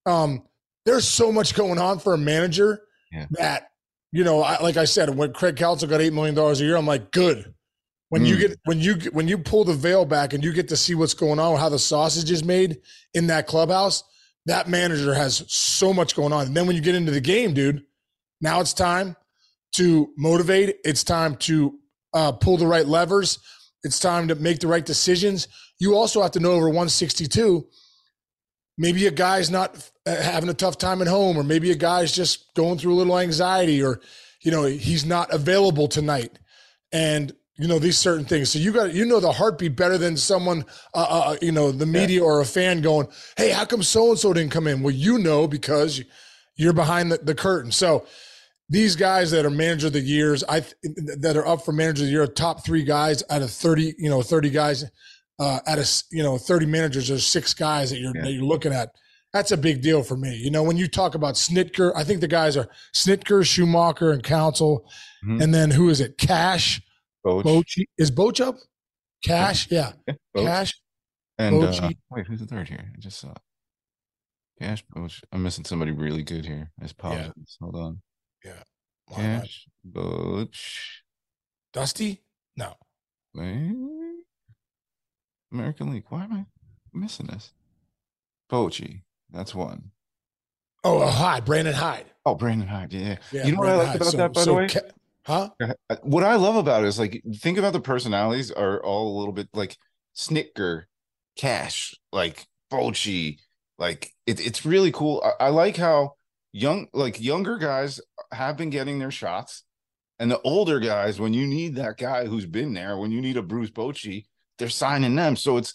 um, 0.06 0.44
there's 0.86 1.08
so 1.08 1.32
much 1.32 1.56
going 1.56 1.80
on 1.80 2.00
for 2.00 2.14
a 2.14 2.18
manager 2.18 2.82
Yeah. 3.12 3.28
that 3.32 3.68
you 4.14 4.26
know, 4.26 4.42
I, 4.42 4.62
like 4.62 4.76
I 4.76 4.84
said, 4.86 5.16
when 5.16 5.32
Craig 5.32 5.56
Counsell 5.56 5.88
got 5.88 6.02
eight 6.02 6.12
million 6.14 6.36
dollars 6.36 6.60
a 6.60 6.66
year, 6.66 6.76
I'm 6.76 6.86
like, 6.86 7.12
good. 7.12 7.54
When 8.10 8.26
you 8.26 8.36
Mm. 8.36 8.40
get 8.40 8.60
when 8.66 8.80
you 8.82 8.96
when 9.12 9.28
you 9.30 9.38
pull 9.38 9.64
the 9.64 9.74
veil 9.74 10.04
back 10.06 10.34
and 10.34 10.44
you 10.44 10.52
get 10.52 10.68
to 10.70 10.76
see 10.78 10.96
what's 10.96 11.14
going 11.14 11.40
on, 11.40 11.58
how 11.58 11.70
the 11.70 11.80
sausage 11.80 12.30
is 12.30 12.44
made 12.44 12.82
in 13.14 13.28
that 13.28 13.48
clubhouse, 13.48 14.04
that 14.48 14.68
manager 14.68 15.14
has 15.14 15.44
so 15.48 15.94
much 15.94 16.14
going 16.16 16.34
on. 16.34 16.48
And 16.48 16.58
then 16.58 16.68
when 16.68 16.76
you 16.76 16.82
get 16.82 16.96
into 16.96 17.12
the 17.12 17.22
game, 17.22 17.54
dude, 17.54 17.84
now 18.42 18.60
it's 18.60 18.74
time 18.74 19.16
to 19.78 20.12
motivate. 20.18 20.78
It's 20.84 21.06
time 21.06 21.36
to 21.38 21.80
uh, 22.14 22.34
pull 22.34 22.58
the 22.58 22.68
right 22.68 22.86
levers. 22.86 23.40
It's 23.84 24.00
time 24.00 24.28
to 24.28 24.36
make 24.36 24.60
the 24.60 24.68
right 24.68 24.86
decisions. 24.86 25.48
You 25.80 25.96
also 25.96 26.22
have 26.22 26.32
to 26.32 26.40
know 26.40 26.52
over 26.52 26.68
162. 26.68 27.68
Maybe 28.78 29.08
a 29.08 29.12
guy's 29.12 29.50
not 29.50 29.90
uh, 30.06 30.16
having 30.16 30.50
a 30.50 30.54
tough 30.54 30.78
time 30.78 31.02
at 31.02 31.08
home, 31.08 31.38
or 31.38 31.44
maybe 31.44 31.72
a 31.72 31.76
guy's 31.76 32.12
just 32.12 32.54
going 32.56 32.78
through 32.78 32.94
a 32.94 32.96
little 32.96 33.20
anxiety, 33.20 33.84
or 33.84 34.02
you 34.42 34.52
know 34.52 34.64
he's 34.64 35.06
not 35.06 35.34
available 35.34 35.88
tonight, 35.88 36.40
and 36.92 37.34
you 37.58 37.68
know 37.68 37.80
these 37.80 37.98
certain 37.98 38.26
things. 38.26 38.50
So 38.50 38.60
you 38.60 38.72
got 38.72 38.94
you 38.94 39.06
know 39.06 39.20
the 39.20 39.32
heartbeat 39.32 39.76
better 39.76 39.98
than 39.98 40.18
someone, 40.18 40.66
uh, 40.96 41.08
uh, 41.10 41.38
you 41.42 41.52
know, 41.52 41.72
the 41.72 41.86
media 41.86 42.24
or 42.24 42.42
a 42.42 42.46
fan 42.46 42.82
going, 42.82 43.08
"Hey, 43.38 43.50
how 43.50 43.66
come 43.66 43.84
so 43.84 44.10
and 44.10 44.20
so 44.20 44.34
didn't 44.34 44.52
come 44.52 44.68
in?" 44.68 44.82
Well, 44.82 44.96
you 44.96 45.20
know 45.20 45.48
because 45.48 46.02
you're 46.56 46.74
behind 46.74 47.12
the, 47.12 47.18
the 47.18 47.36
curtain. 47.36 47.72
So 47.72 48.06
these 48.72 48.96
guys 48.96 49.30
that 49.32 49.46
are 49.46 49.50
manager 49.50 49.88
of 49.88 49.94
the 49.94 50.00
years, 50.00 50.44
I 50.50 50.62
that 51.18 51.36
are 51.36 51.46
up 51.46 51.64
for 51.66 51.74
manager 51.74 52.04
of 52.04 52.08
the 52.08 52.12
year, 52.14 52.26
top 52.26 52.66
three 52.66 52.84
guys 52.84 53.22
out 53.30 53.42
of 53.42 53.52
thirty, 53.52 53.94
you 54.00 54.10
know, 54.10 54.22
thirty 54.24 54.50
guys 54.50 54.86
uh, 55.40 55.60
out 55.68 55.78
of 55.78 55.88
you 56.12 56.24
know 56.24 56.38
thirty 56.38 56.66
managers. 56.66 57.10
There's 57.10 57.26
six 57.26 57.54
guys 57.54 57.90
that 57.92 58.00
you're 58.00 58.16
Yeah. 58.16 58.22
that 58.24 58.32
you're 58.32 58.44
looking 58.46 58.72
at. 58.74 58.90
That's 59.34 59.52
a 59.52 59.58
big 59.58 59.82
deal 59.82 60.04
for 60.04 60.16
me. 60.18 60.36
You 60.36 60.52
know, 60.52 60.64
when 60.64 60.78
you 60.78 60.88
talk 60.88 61.16
about 61.16 61.36
Snitker, 61.36 61.92
I 61.96 62.04
think 62.06 62.22
the 62.22 62.28
guys 62.28 62.56
are 62.58 62.68
Snitker, 62.96 63.46
Schumacher, 63.46 64.12
and 64.12 64.24
Counsell, 64.24 64.86
Mhm. 65.26 65.44
and 65.44 65.54
then 65.54 65.72
who 65.72 65.90
is 65.90 66.00
it? 66.02 66.18
Cash, 66.18 66.82
Boch, 67.26 67.44
Bochy. 67.44 67.86
Is 67.98 68.10
Boch 68.10 68.40
up? 68.40 68.58
Cash, 69.24 69.68
yeah, 69.70 69.94
Boch, 70.36 70.46
Cash. 70.46 70.74
and 71.38 71.62
uh, 71.64 71.90
wait, 72.10 72.26
who's 72.28 72.40
the 72.40 72.46
third 72.46 72.70
here? 72.70 72.92
I 72.96 73.00
just 73.00 73.20
saw 73.20 73.34
Cash 74.60 74.84
Boch. 74.96 75.22
I'm 75.32 75.44
missing 75.44 75.66
somebody 75.66 75.92
really 75.92 76.24
good 76.24 76.46
here. 76.46 76.72
I 76.82 76.86
apologize. 76.86 77.58
Hold 77.62 77.76
on. 77.76 78.02
Why 78.44 78.54
not? 79.24 79.42
Cash 79.42 79.68
Boch. 79.88 80.58
Dusty? 81.74 82.22
No. 82.56 82.76
Wait. 83.34 83.76
American 85.52 85.92
League. 85.92 86.06
Why 86.10 86.24
am 86.24 86.34
I 86.34 86.46
missing 86.94 87.28
this? 87.28 87.54
Bochy. 88.52 89.02
That's 89.30 89.54
one. 89.56 89.92
Oh, 90.84 91.00
uh, 91.00 91.12
Hyde, 91.12 91.46
Brandon 91.46 91.74
Hyde. 91.74 92.06
Oh, 92.26 92.36
Brandon 92.36 92.68
Hyde. 92.68 92.94
Yeah. 92.94 93.18
Yeah, 93.32 93.46
you 93.46 93.54
know 93.54 93.60
what 93.60 93.70
I 93.70 93.76
like 93.76 93.88
Hyde. 93.88 93.96
about 93.98 94.12
So- 94.12 94.18
that, 94.18 94.34
by 94.34 94.42
so 94.42 94.46
the 94.46 94.54
way? 94.56 94.68
Ca- 94.68 94.80
huh? 95.26 95.50
Uh, 95.90 95.96
What 96.04 96.24
I 96.24 96.36
love 96.36 96.56
about 96.56 96.84
it 96.84 96.88
is 96.88 97.00
like 97.00 97.22
think 97.36 97.58
about 97.58 97.74
the 97.74 97.82
personalities 97.82 98.52
are 98.52 98.84
all 98.84 99.16
a 99.16 99.18
little 99.20 99.34
bit 99.34 99.50
like 99.54 99.78
Snitker, 100.16 100.86
Cash, 101.36 101.96
like 102.12 102.48
Bochy, 102.72 103.40
like 103.78 104.14
it, 104.26 104.40
it's 104.46 104.66
really 104.66 104.92
cool. 104.92 105.22
I, 105.40 105.46
I 105.46 105.50
like 105.50 105.78
how 105.78 106.16
young 106.54 106.88
like 106.94 107.22
younger 107.22 107.58
guys 107.58 108.02
have 108.32 108.58
been 108.58 108.70
getting 108.70 109.00
their 109.00 109.12
shots, 109.12 109.64
and 110.20 110.30
the 110.32 110.42
older 110.42 110.80
guys, 110.80 111.20
when 111.20 111.34
you 111.34 111.48
need 111.48 111.76
that 111.76 111.98
guy 111.98 112.26
who's 112.26 112.46
been 112.46 112.74
there, 112.74 112.98
when 112.98 113.12
you 113.12 113.22
need 113.22 113.38
a 113.38 113.42
Bruce 113.42 113.72
Bochy, 113.72 114.26
they're 114.58 114.70
signing 114.70 115.16
them. 115.16 115.36
So 115.36 115.58
it's 115.58 115.74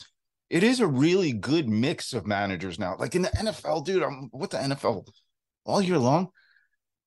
it 0.51 0.63
is 0.63 0.81
a 0.81 0.87
really 0.87 1.33
good 1.33 1.69
mix 1.69 2.13
of 2.13 2.27
managers 2.27 2.79
now. 2.79 2.97
Like 2.99 3.15
in 3.15 3.23
the 3.23 3.29
NFL, 3.31 3.85
dude, 3.85 4.03
I'm 4.03 4.31
with 4.33 4.51
the 4.51 4.59
NFL 4.59 5.07
all 5.65 5.83
year 5.83 5.99
long. 5.99 6.29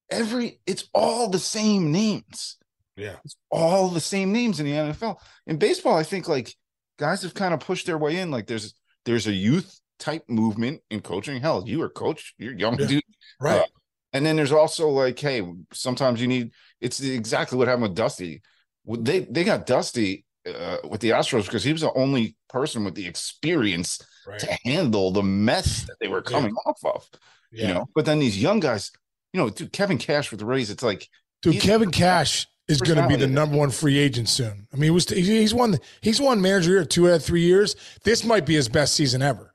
Every 0.10 0.60
it's 0.66 0.90
all 0.94 1.30
the 1.30 1.40
same 1.40 1.92
names 1.92 2.58
Yeah. 2.98 3.18
it's 3.24 3.36
all 3.52 3.90
the 3.90 4.00
same 4.02 4.34
names 4.34 4.60
in 4.60 4.66
the 4.66 4.72
NFL. 4.74 5.18
In 5.46 5.58
baseball, 5.58 5.96
I 5.96 6.04
think 6.04 6.28
like 6.28 6.54
guys 6.98 7.22
have 7.22 7.34
kind 7.36 7.54
of 7.54 7.60
pushed 7.60 7.86
their 7.86 7.98
way 7.98 8.18
in. 8.18 8.32
Like 8.32 8.48
there's 8.48 8.74
there's 9.06 9.28
a 9.28 9.32
youth 9.34 9.80
type 10.00 10.24
movement 10.30 10.82
in 10.90 11.02
coaching. 11.02 11.42
Hell, 11.42 11.64
you 11.68 11.82
are 11.82 11.90
coach, 11.90 12.34
you're 12.38 12.54
young 12.54 12.78
Yeah. 12.80 12.88
dude. 12.88 13.04
Right. 13.40 13.62
Uh, 13.62 13.66
And 14.14 14.26
then 14.26 14.36
there's 14.38 14.52
also 14.52 14.90
like, 14.90 15.20
hey, 15.20 15.44
sometimes 15.72 16.20
you 16.20 16.28
need. 16.28 16.52
It's 16.82 17.00
exactly 17.02 17.58
what 17.58 17.68
happened 17.68 17.84
with 17.84 17.96
Dusty. 17.96 18.42
They 18.86 19.20
they 19.20 19.44
got 19.44 19.68
Dusty 19.68 20.26
uh, 20.48 20.78
with 20.90 21.02
the 21.02 21.12
Astros 21.12 21.46
because 21.46 21.64
he 21.64 21.72
was 21.74 21.82
the 21.82 21.94
only 21.94 22.36
person 22.48 22.84
with 22.86 22.96
the 22.96 23.06
experience 23.06 24.00
right. 24.28 24.40
to 24.40 24.58
handle 24.66 25.12
the 25.12 25.22
mess 25.22 25.84
that 25.84 25.98
they 26.00 26.08
were 26.08 26.24
Yeah. 26.26 26.32
coming 26.32 26.56
off 26.66 26.80
of. 26.84 27.08
Yeah. 27.52 27.68
You 27.68 27.74
know, 27.76 27.90
but 27.94 28.06
then 28.06 28.20
these 28.20 28.42
young 28.42 28.60
guys, 28.60 28.92
you 29.34 29.40
know, 29.40 29.50
dude, 29.50 29.72
Kevin 29.72 29.98
Cash 30.00 30.32
with 30.32 30.40
the 30.40 30.46
Rays, 30.46 30.70
it's 30.72 30.84
like 30.84 31.08
Dude, 31.44 31.62
Kevin 31.62 31.92
Cash 31.92 32.48
is 32.68 32.82
going 32.82 32.98
to 33.02 33.08
be 33.08 33.16
the 33.16 33.28
number 33.28 33.58
one 33.58 33.70
free 33.72 33.98
agent 33.98 34.28
soon. 34.30 34.68
I 34.74 34.76
mean, 34.76 34.84
he 34.86 34.90
was 34.92 35.08
he's 35.10 35.54
won 35.54 35.78
he's 36.02 36.20
won 36.20 36.42
manager 36.42 36.72
here 36.72 36.86
two 36.86 37.08
out 37.10 37.16
of 37.18 37.24
three 37.24 37.42
years. 37.42 37.76
This 38.04 38.24
might 38.24 38.46
be 38.46 38.56
his 38.56 38.70
best 38.70 38.96
season 38.96 39.22
ever. 39.22 39.54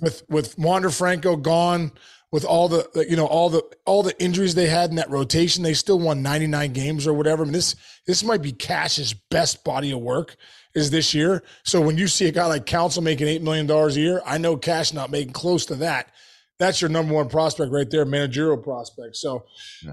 With 0.00 0.22
with 0.28 0.58
Wander 0.58 0.90
Franco 0.90 1.36
gone, 1.36 1.92
with 2.32 2.44
all 2.44 2.68
the 2.68 3.06
you 3.08 3.16
know 3.16 3.26
all 3.26 3.50
the 3.50 3.62
all 3.84 4.02
the 4.02 4.18
injuries 4.22 4.54
they 4.54 4.66
had 4.66 4.90
in 4.90 4.96
that 4.96 5.10
rotation, 5.10 5.62
they 5.62 5.74
still 5.74 5.98
won 5.98 6.22
99 6.22 6.72
games 6.72 7.06
or 7.06 7.12
whatever. 7.14 7.42
I 7.42 7.46
mean, 7.46 7.52
this 7.52 7.76
this 8.06 8.24
might 8.24 8.42
be 8.42 8.52
Cash's 8.52 9.12
best 9.12 9.64
body 9.64 9.90
of 9.92 10.00
work 10.00 10.36
is 10.74 10.90
this 10.90 11.14
year. 11.14 11.42
So 11.64 11.80
when 11.80 11.96
you 11.98 12.06
see 12.08 12.26
a 12.26 12.32
guy 12.32 12.46
like 12.46 12.66
Counsell 12.66 13.02
making 13.02 13.28
eight 13.28 13.42
million 13.42 13.66
dollars 13.66 13.96
a 13.96 14.00
year, 14.00 14.22
I 14.24 14.38
know 14.38 14.56
Cash 14.56 14.92
not 14.92 15.10
making 15.10 15.32
close 15.32 15.66
to 15.66 15.74
that. 15.76 16.10
That's 16.58 16.80
your 16.80 16.88
number 16.88 17.12
one 17.12 17.28
prospect 17.28 17.70
right 17.70 17.88
there, 17.90 18.04
managerial 18.06 18.56
prospect. 18.56 19.16
So 19.16 19.44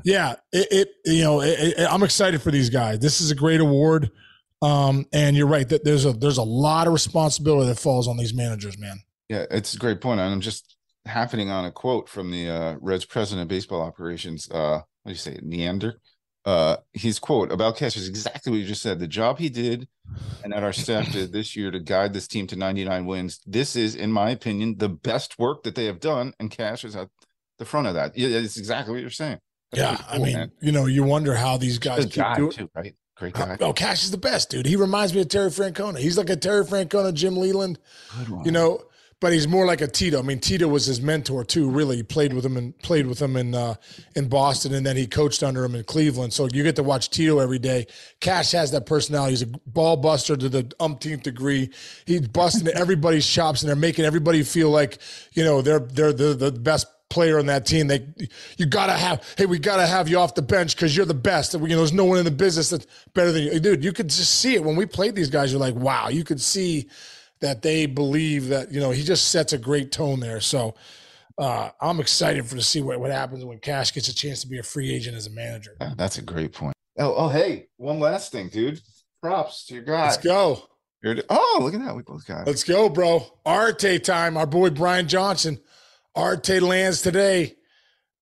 yeah, 0.06 0.36
it, 0.54 0.68
it 0.72 0.90
you 1.06 1.24
know 1.24 1.42
it, 1.42 1.60
it- 1.78 1.88
I'm 1.92 2.04
excited 2.04 2.42
for 2.42 2.52
these 2.52 2.70
guys. 2.70 3.00
This 3.00 3.20
is 3.20 3.32
a 3.32 3.36
great 3.36 3.60
award, 3.60 4.12
um, 4.62 5.06
and 5.12 5.36
you're 5.36 5.48
right 5.48 5.68
that 5.68 5.84
there's 5.84 6.06
a 6.06 6.14
there's 6.14 6.38
a 6.38 6.44
lot 6.44 6.88
of 6.88 6.94
responsibility 6.94 7.68
that 7.68 7.80
falls 7.80 8.08
on 8.08 8.16
these 8.16 8.34
managers, 8.34 8.78
man. 8.78 9.02
Yeah, 9.30 9.46
it's 9.52 9.74
a 9.74 9.78
great 9.78 10.02
point. 10.02 10.20
And 10.20 10.32
I'm 10.34 10.42
just 10.42 10.78
happening 11.06 11.50
on 11.50 11.66
a 11.66 11.72
quote 11.72 12.08
from 12.10 12.32
the 12.32 12.50
uh, 12.50 12.76
Reds 12.80 13.06
president 13.06 13.44
of 13.44 13.48
baseball 13.48 13.82
operations. 13.82 14.50
Uh, 14.50 14.82
what 15.04 15.10
do 15.10 15.12
you 15.12 15.16
say, 15.16 15.40
Neander? 15.42 16.00
Uh, 16.46 16.76
his 16.92 17.20
quote 17.20 17.52
about 17.54 17.78
Cash 17.78 17.96
is 17.96 18.10
exactly 18.10 18.52
what 18.52 18.60
you 18.60 18.66
just 18.66 18.82
said. 18.82 19.00
The 19.00 19.08
job 19.08 19.40
he 19.40 19.48
did 19.48 19.88
and 20.44 20.52
that 20.52 20.62
our 20.64 20.74
staff 20.74 21.10
did 21.12 21.32
this 21.32 21.56
year 21.56 21.72
to 21.72 21.80
guide 21.80 22.14
this 22.14 22.28
team 22.28 22.48
to 22.48 22.58
99 22.58 23.06
wins. 23.06 23.40
This 23.46 23.78
is, 23.78 23.96
in 23.96 24.12
my 24.12 24.30
opinion, 24.32 24.78
the 24.78 24.90
best 24.90 25.40
work 25.40 25.64
that 25.64 25.76
they 25.76 25.86
have 25.86 26.02
done, 26.02 26.34
and 26.42 26.52
Cash 26.52 26.84
is 26.84 26.98
at 26.98 27.08
the 27.60 27.66
front 27.66 27.88
of 27.88 27.94
that. 27.94 28.18
Yeah, 28.18 28.28
it's 28.40 28.58
exactly 28.58 28.92
what 28.94 29.00
you're 29.02 29.10
saying. 29.10 29.40
That's 29.72 29.82
Yeah, 29.82 29.96
pretty 30.06 30.22
I 30.22 30.26
mean, 30.26 30.34
man. 30.36 30.52
you 30.62 30.72
know, 30.74 30.86
you 30.86 31.04
wonder 31.04 31.34
how 31.34 31.56
these 31.56 31.80
guys 31.80 32.06
Good 32.06 32.12
keep 32.14 32.36
doing. 32.36 32.52
too, 32.52 32.70
right? 32.76 32.94
Great 33.16 33.34
guy. 33.36 33.56
Oh, 33.62 33.72
Cash 33.72 34.04
is 34.04 34.12
the 34.12 34.18
best, 34.18 34.50
dude. 34.50 34.66
He 34.66 34.76
reminds 34.76 35.14
me 35.14 35.22
of 35.22 35.30
Terry 35.30 35.50
Francona. 35.50 36.00
He's 36.00 36.18
like 36.18 36.30
a 36.30 36.36
Terry 36.36 36.66
Francona, 36.66 37.14
Jim 37.14 37.38
Leyland, 37.38 37.80
you 38.44 38.52
know, 38.52 38.84
but 39.24 39.32
he's 39.32 39.48
more 39.48 39.66
like 39.66 39.80
a 39.80 39.88
Tito. 39.88 40.20
I 40.20 40.22
mean, 40.22 40.42
Tito 40.42 40.68
was 40.68 40.86
his 40.86 41.00
mentor 41.00 41.46
too. 41.46 41.70
Really, 41.70 41.96
he 41.96 42.04
played 42.04 42.34
with 42.34 42.46
him 42.46 42.58
and 42.58 42.78
played 42.80 43.08
with 43.08 43.22
him 43.22 43.38
in 43.38 43.56
uh, 43.56 43.76
in 44.18 44.28
Boston, 44.28 44.74
and 44.74 44.86
then 44.86 44.98
he 44.98 45.08
coached 45.08 45.44
under 45.44 45.64
him 45.64 45.76
in 45.76 45.86
Cleveland. 45.86 46.34
So 46.34 46.50
you 46.52 46.62
get 46.62 46.76
to 46.76 46.84
watch 46.84 47.10
Tito 47.10 47.40
every 47.40 47.58
day. 47.58 47.88
Cash 48.20 48.52
has 48.52 48.72
that 48.72 48.86
personality. 48.86 49.32
He's 49.32 49.44
a 49.44 49.48
ball 49.66 49.96
buster 49.96 50.36
to 50.36 50.50
the 50.50 50.70
umpteenth 50.82 51.24
degree. 51.24 51.70
He's 52.06 52.28
busting 52.28 52.68
everybody's 52.76 53.26
chops, 53.26 53.62
and 53.62 53.70
they're 53.70 53.78
making 53.78 54.04
everybody 54.04 54.44
feel 54.44 54.72
like 54.72 54.98
you 55.32 55.46
know 55.46 55.62
they're 55.62 55.80
they're 55.80 56.12
the, 56.12 56.34
the 56.34 56.52
best 56.52 56.88
player 57.10 57.40
on 57.40 57.46
that 57.46 57.66
team. 57.66 57.88
They 57.88 58.06
you 58.58 58.66
gotta 58.66 58.92
have. 58.92 59.24
Hey, 59.38 59.46
we 59.46 59.58
gotta 59.58 59.88
have 59.88 60.10
you 60.10 60.20
off 60.20 60.36
the 60.36 60.42
bench 60.42 60.76
because 60.76 60.98
you're 60.98 61.06
the 61.06 61.14
best. 61.14 61.54
And, 61.54 61.64
You 61.64 61.70
know, 61.70 61.78
there's 61.78 61.94
no 61.94 62.04
one 62.04 62.18
in 62.18 62.26
the 62.26 62.32
business 62.32 62.72
that's 62.72 62.88
better 63.14 63.32
than 63.32 63.44
you, 63.44 63.60
dude. 63.62 63.86
You 63.86 63.94
could 63.94 64.10
just 64.10 64.42
see 64.42 64.56
it 64.56 64.66
when 64.66 64.76
we 64.76 64.86
played 64.86 65.16
these 65.16 65.30
guys. 65.30 65.54
You're 65.54 65.62
like, 65.62 65.76
wow. 65.76 66.10
You 66.10 66.26
could 66.26 66.42
see 66.42 66.90
that 67.44 67.62
they 67.62 67.86
believe 67.86 68.48
that 68.48 68.72
you 68.72 68.80
know 68.80 68.90
he 68.90 69.04
just 69.04 69.30
sets 69.30 69.54
a 69.54 69.58
great 69.58 69.92
tone 69.92 70.20
there. 70.20 70.42
So. 70.42 70.74
Uh, 71.36 71.72
I'm 71.82 72.00
excited 72.00 72.46
for 72.46 72.56
to 72.56 72.62
see 72.62 72.80
what, 72.80 73.00
what 73.00 73.10
happens 73.10 73.44
when 73.44 73.58
Cash 73.58 73.92
gets 73.96 74.08
a 74.08 74.14
chance 74.14 74.42
to 74.42 74.48
be 74.48 74.60
a 74.60 74.64
free 74.64 74.94
agent 74.94 75.18
as 75.18 75.26
a 75.26 75.32
manager. 75.32 75.76
That's 75.98 76.20
a 76.20 76.22
great 76.22 76.54
point. 76.54 76.76
Oh, 77.00 77.16
oh, 77.16 77.30
hey, 77.30 77.70
one 77.78 78.00
last 78.00 78.32
thing, 78.32 78.50
dude. 78.50 78.80
Props 79.20 79.66
to 79.66 79.74
your 79.74 79.84
guy. 79.84 80.04
Let's 80.04 80.18
go. 80.18 80.62
Oh, 81.30 81.60
look 81.62 81.74
at 81.74 81.84
that. 81.84 81.96
We 81.96 82.04
both 82.04 82.26
got 82.28 82.42
it. 82.42 82.48
Let's 82.48 82.64
go, 82.64 82.88
bro. 82.88 83.26
Areté 83.46 84.02
time. 84.04 84.38
Our 84.38 84.46
boy 84.46 84.70
Brian 84.70 85.08
Johnson. 85.08 85.60
Areté 86.16 86.62
lands 86.62 87.02
today. 87.02 87.56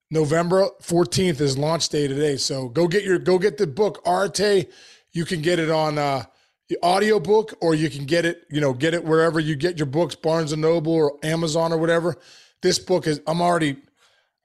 November 0.10 0.67
14th 0.81 1.41
is 1.41 1.57
launch 1.57 1.89
day 1.89 2.07
today. 2.07 2.38
So 2.38 2.69
go 2.69 2.88
get 2.88 3.03
your 3.03 3.19
go 3.19 3.39
get 3.39 3.57
the 3.57 3.67
book 3.67 4.03
Areté. 4.05 4.69
You 5.12 5.25
can 5.25 5.41
get 5.41 5.60
it 5.60 5.69
on 5.69 5.97
uh 5.97 6.23
the 6.71 6.79
audio 6.81 7.19
book 7.19 7.53
or 7.60 7.75
you 7.75 7.89
can 7.89 8.05
get 8.05 8.23
it, 8.23 8.45
you 8.49 8.62
know, 8.62 8.71
get 8.71 8.93
it 8.93 9.03
wherever 9.03 9.41
you 9.41 9.57
get 9.57 9.77
your 9.77 9.88
books, 9.88 10.15
Barnes 10.15 10.53
and 10.53 10.62
Noble 10.62 10.93
or 10.93 11.17
Amazon 11.21 11.73
or 11.73 11.77
whatever. 11.77 12.15
This 12.62 12.79
book 12.79 13.07
is 13.07 13.19
I'm 13.27 13.41
already 13.41 13.75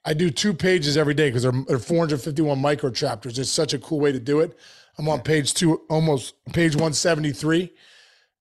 I 0.05 0.13
do 0.13 0.31
two 0.31 0.53
pages 0.53 0.97
every 0.97 1.15
day 1.15 1.29
because 1.29 1.45
they're, 1.45 1.65
they're 1.69 1.79
451 1.79 2.61
micro 2.61 2.91
chapters. 2.91 3.39
It's 3.39 3.49
such 3.49 3.75
a 3.75 3.79
cool 3.79 4.01
way 4.01 4.11
to 4.11 4.19
do 4.19 4.41
it. 4.41 4.59
I'm 4.99 5.09
on 5.09 5.21
page 5.21 5.55
two, 5.55 5.83
almost 5.89 6.35
page 6.53 6.75
173 6.75 7.73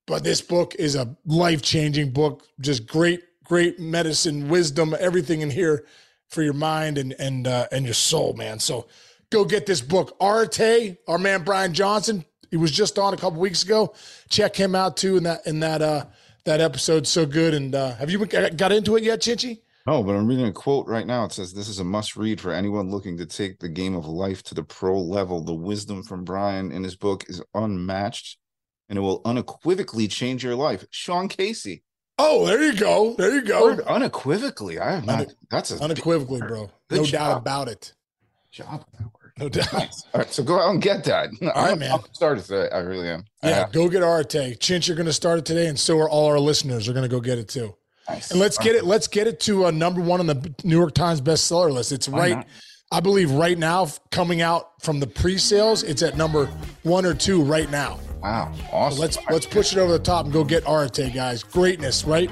but 0.07 0.23
this 0.23 0.41
book 0.41 0.75
is 0.75 0.95
a 0.95 1.15
life-changing 1.25 2.11
book 2.11 2.43
just 2.59 2.87
great 2.87 3.23
great 3.43 3.79
medicine 3.79 4.49
wisdom 4.49 4.95
everything 4.99 5.41
in 5.41 5.49
here 5.49 5.85
for 6.27 6.41
your 6.43 6.53
mind 6.53 6.97
and 6.97 7.13
and 7.19 7.47
uh, 7.47 7.67
and 7.71 7.85
your 7.85 7.93
soul 7.93 8.33
man 8.33 8.59
so 8.59 8.87
go 9.29 9.45
get 9.45 9.65
this 9.65 9.81
book 9.81 10.17
areté 10.19 10.97
our 11.07 11.17
man 11.17 11.43
brian 11.43 11.73
johnson 11.73 12.23
he 12.51 12.57
was 12.57 12.71
just 12.71 12.97
on 12.99 13.13
a 13.13 13.17
couple 13.17 13.39
weeks 13.39 13.63
ago 13.63 13.93
check 14.29 14.55
him 14.55 14.75
out 14.75 14.97
too 14.97 15.17
in 15.17 15.23
that 15.23 15.45
in 15.45 15.59
that 15.59 15.81
uh 15.81 16.05
that 16.45 16.61
episode 16.61 17.05
so 17.07 17.25
good 17.25 17.53
and 17.53 17.73
uh 17.75 17.93
have 17.95 18.09
you 18.11 18.19
been- 18.25 18.55
got 18.55 18.71
into 18.71 18.95
it 18.95 19.03
yet 19.03 19.19
chinchy 19.21 19.61
No, 19.87 20.01
but 20.03 20.15
I'm 20.15 20.25
reading 20.27 20.47
a 20.47 20.51
quote 20.51 20.87
right 20.87 21.05
now. 21.05 21.25
It 21.25 21.31
says, 21.31 21.53
This 21.53 21.67
is 21.69 21.77
a 21.79 21.83
must 21.83 22.15
read 22.15 22.41
for 22.41 22.51
anyone 22.51 22.89
looking 22.89 23.17
to 23.19 23.25
take 23.27 23.59
the 23.59 23.69
game 23.69 23.95
of 23.95 24.07
life 24.07 24.41
to 24.45 24.55
the 24.55 24.63
pro 24.63 24.99
level. 24.99 25.43
The 25.43 25.53
wisdom 25.53 26.01
from 26.01 26.23
Brian 26.23 26.71
in 26.71 26.83
his 26.83 26.95
book 26.95 27.23
is 27.27 27.39
unmatched 27.53 28.39
and 28.89 28.97
it 28.97 29.01
will 29.01 29.21
unequivocally 29.25 30.07
change 30.07 30.43
your 30.43 30.55
life. 30.55 30.85
Sean 30.89 31.27
Casey. 31.27 31.83
oh 32.17 32.47
there 32.47 32.63
you 32.63 32.73
go 32.73 33.13
there 33.17 33.33
you 33.35 33.43
go 33.43 33.61
Word 33.63 33.81
unequivocally. 33.81 34.79
I 34.79 34.95
have 34.95 35.05
not. 35.05 35.19
Une- 35.21 35.35
that's 35.51 35.69
a 35.71 35.83
unequivocally 35.83 36.39
bro 36.41 36.71
Good 36.89 37.01
no 37.01 37.05
doubt 37.05 37.37
about 37.37 37.67
it 37.67 37.93
job. 38.51 38.85
With 39.39 39.53
that 39.53 39.73
word. 39.73 39.73
no 39.73 39.73
doubt 39.73 39.73
Nice. 39.73 40.03
All 40.13 40.21
right, 40.21 40.33
so 40.33 40.43
go 40.43 40.59
out 40.59 40.69
and 40.71 40.81
get 40.81 41.03
that. 41.05 41.29
All 41.55 41.65
right, 41.65 41.77
man. 41.77 41.91
I'm 41.91 42.01
started 42.13 42.43
today. 42.45 42.69
I 42.71 42.79
really 42.79 43.07
am. 43.09 43.25
Yeah 43.43 43.67
go 43.71 43.89
get 43.89 44.01
areté 44.01 44.57
chinch 44.57 44.87
you're 44.87 44.97
going 44.97 45.05
to 45.05 45.13
start 45.13 45.39
it 45.39 45.45
today 45.45 45.67
and 45.67 45.77
so 45.79 45.99
are 45.99 46.09
all 46.09 46.27
our 46.27 46.39
listeners 46.39 46.87
are 46.87 46.93
going 46.93 47.03
to 47.03 47.09
go 47.09 47.19
get 47.19 47.37
it 47.37 47.47
too 47.47 47.75
nice. 48.09 48.31
And 48.31 48.39
let's 48.39 48.57
get 48.57 48.75
it. 48.75 48.85
Let's 48.85 49.07
get 49.07 49.27
it 49.27 49.39
to 49.41 49.65
uh, 49.65 49.71
number 49.71 50.01
one 50.01 50.19
on 50.19 50.27
the 50.27 50.53
New 50.63 50.77
York 50.77 50.93
Times 50.93 51.21
bestseller 51.21 51.71
list. 51.71 51.91
It's 51.91 52.07
Why 52.07 52.19
right. 52.19 52.35
not? 52.37 52.47
I 52.91 52.99
believe 52.99 53.31
right 53.31 53.57
now, 53.57 53.87
coming 54.11 54.41
out 54.41 54.81
from 54.81 54.99
the 54.99 55.07
pre-sales, 55.07 55.81
it's 55.83 56.03
at 56.03 56.15
number 56.15 56.45
one 56.83 57.05
or 57.05 57.13
two 57.15 57.41
right 57.41 57.69
now. 57.71 57.99
Wow, 58.21 58.53
So 58.55 58.63
awesome. 58.71 58.99
let's 58.99 59.17
let's 59.29 59.45
push 59.45 59.73
it 59.73 59.79
over 59.79 59.91
the 59.91 59.99
top 59.99 60.25
and 60.25 60.33
go 60.33 60.43
get 60.43 60.63
Areté, 60.65 61.13
guys. 61.13 61.43
Greatness, 61.43 62.05
right? 62.05 62.29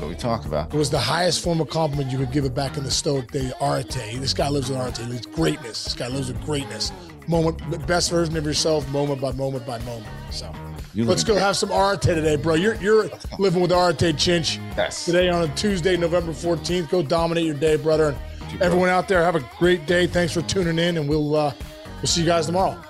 What 0.00 0.08
we 0.08 0.14
talk 0.14 0.46
about. 0.46 0.72
It 0.72 0.78
was 0.78 0.88
the 0.88 0.98
highest 0.98 1.42
form 1.44 1.60
of 1.60 1.68
compliment 1.68 2.10
you 2.10 2.16
could 2.16 2.32
give 2.32 2.46
it 2.46 2.54
back 2.54 2.78
in 2.78 2.84
the 2.84 2.90
Stoic 2.90 3.30
day. 3.30 3.52
Areté. 3.60 4.18
This 4.18 4.32
guy 4.32 4.48
lives 4.48 4.70
with 4.70 4.78
Areté. 4.78 5.04
He 5.04 5.12
lives 5.12 5.26
greatness. 5.26 5.84
This 5.84 5.94
guy 5.94 6.08
lives 6.08 6.32
with 6.32 6.42
greatness. 6.44 6.90
Moment, 7.28 7.86
best 7.86 8.10
version 8.10 8.34
of 8.36 8.44
yourself, 8.46 8.88
moment 8.88 9.20
by 9.20 9.32
moment 9.32 9.66
by 9.66 9.78
moment. 9.80 10.06
So 10.30 10.50
You 10.94 11.04
let's 11.04 11.22
go 11.22 11.36
have 11.36 11.56
some 11.56 11.68
Areté 11.68 12.14
today, 12.14 12.36
bro. 12.36 12.54
You're 12.54 12.76
you're 12.76 13.10
living 13.38 13.60
with 13.60 13.72
Areté 13.72 14.14
Chinch. 14.14 14.56
Yes. 14.76 15.04
today 15.04 15.28
on 15.28 15.48
a 15.48 15.54
Tuesday, 15.54 15.96
November 15.98 16.32
14th. 16.32 16.88
Go 16.88 17.02
dominate 17.02 17.44
your 17.44 17.54
day, 17.54 17.76
brother. 17.76 18.16
And 18.52 18.62
everyone 18.62 18.88
out 18.88 19.06
there, 19.06 19.22
have 19.22 19.36
a 19.36 19.48
great 19.58 19.86
day. 19.86 20.06
Thanks 20.06 20.32
for 20.32 20.40
tuning 20.42 20.78
in, 20.78 20.96
and 20.96 21.08
we'll 21.08 21.36
uh, 21.36 21.52
we'll 21.96 22.06
see 22.06 22.22
you 22.22 22.26
guys 22.26 22.46
tomorrow. 22.46 22.80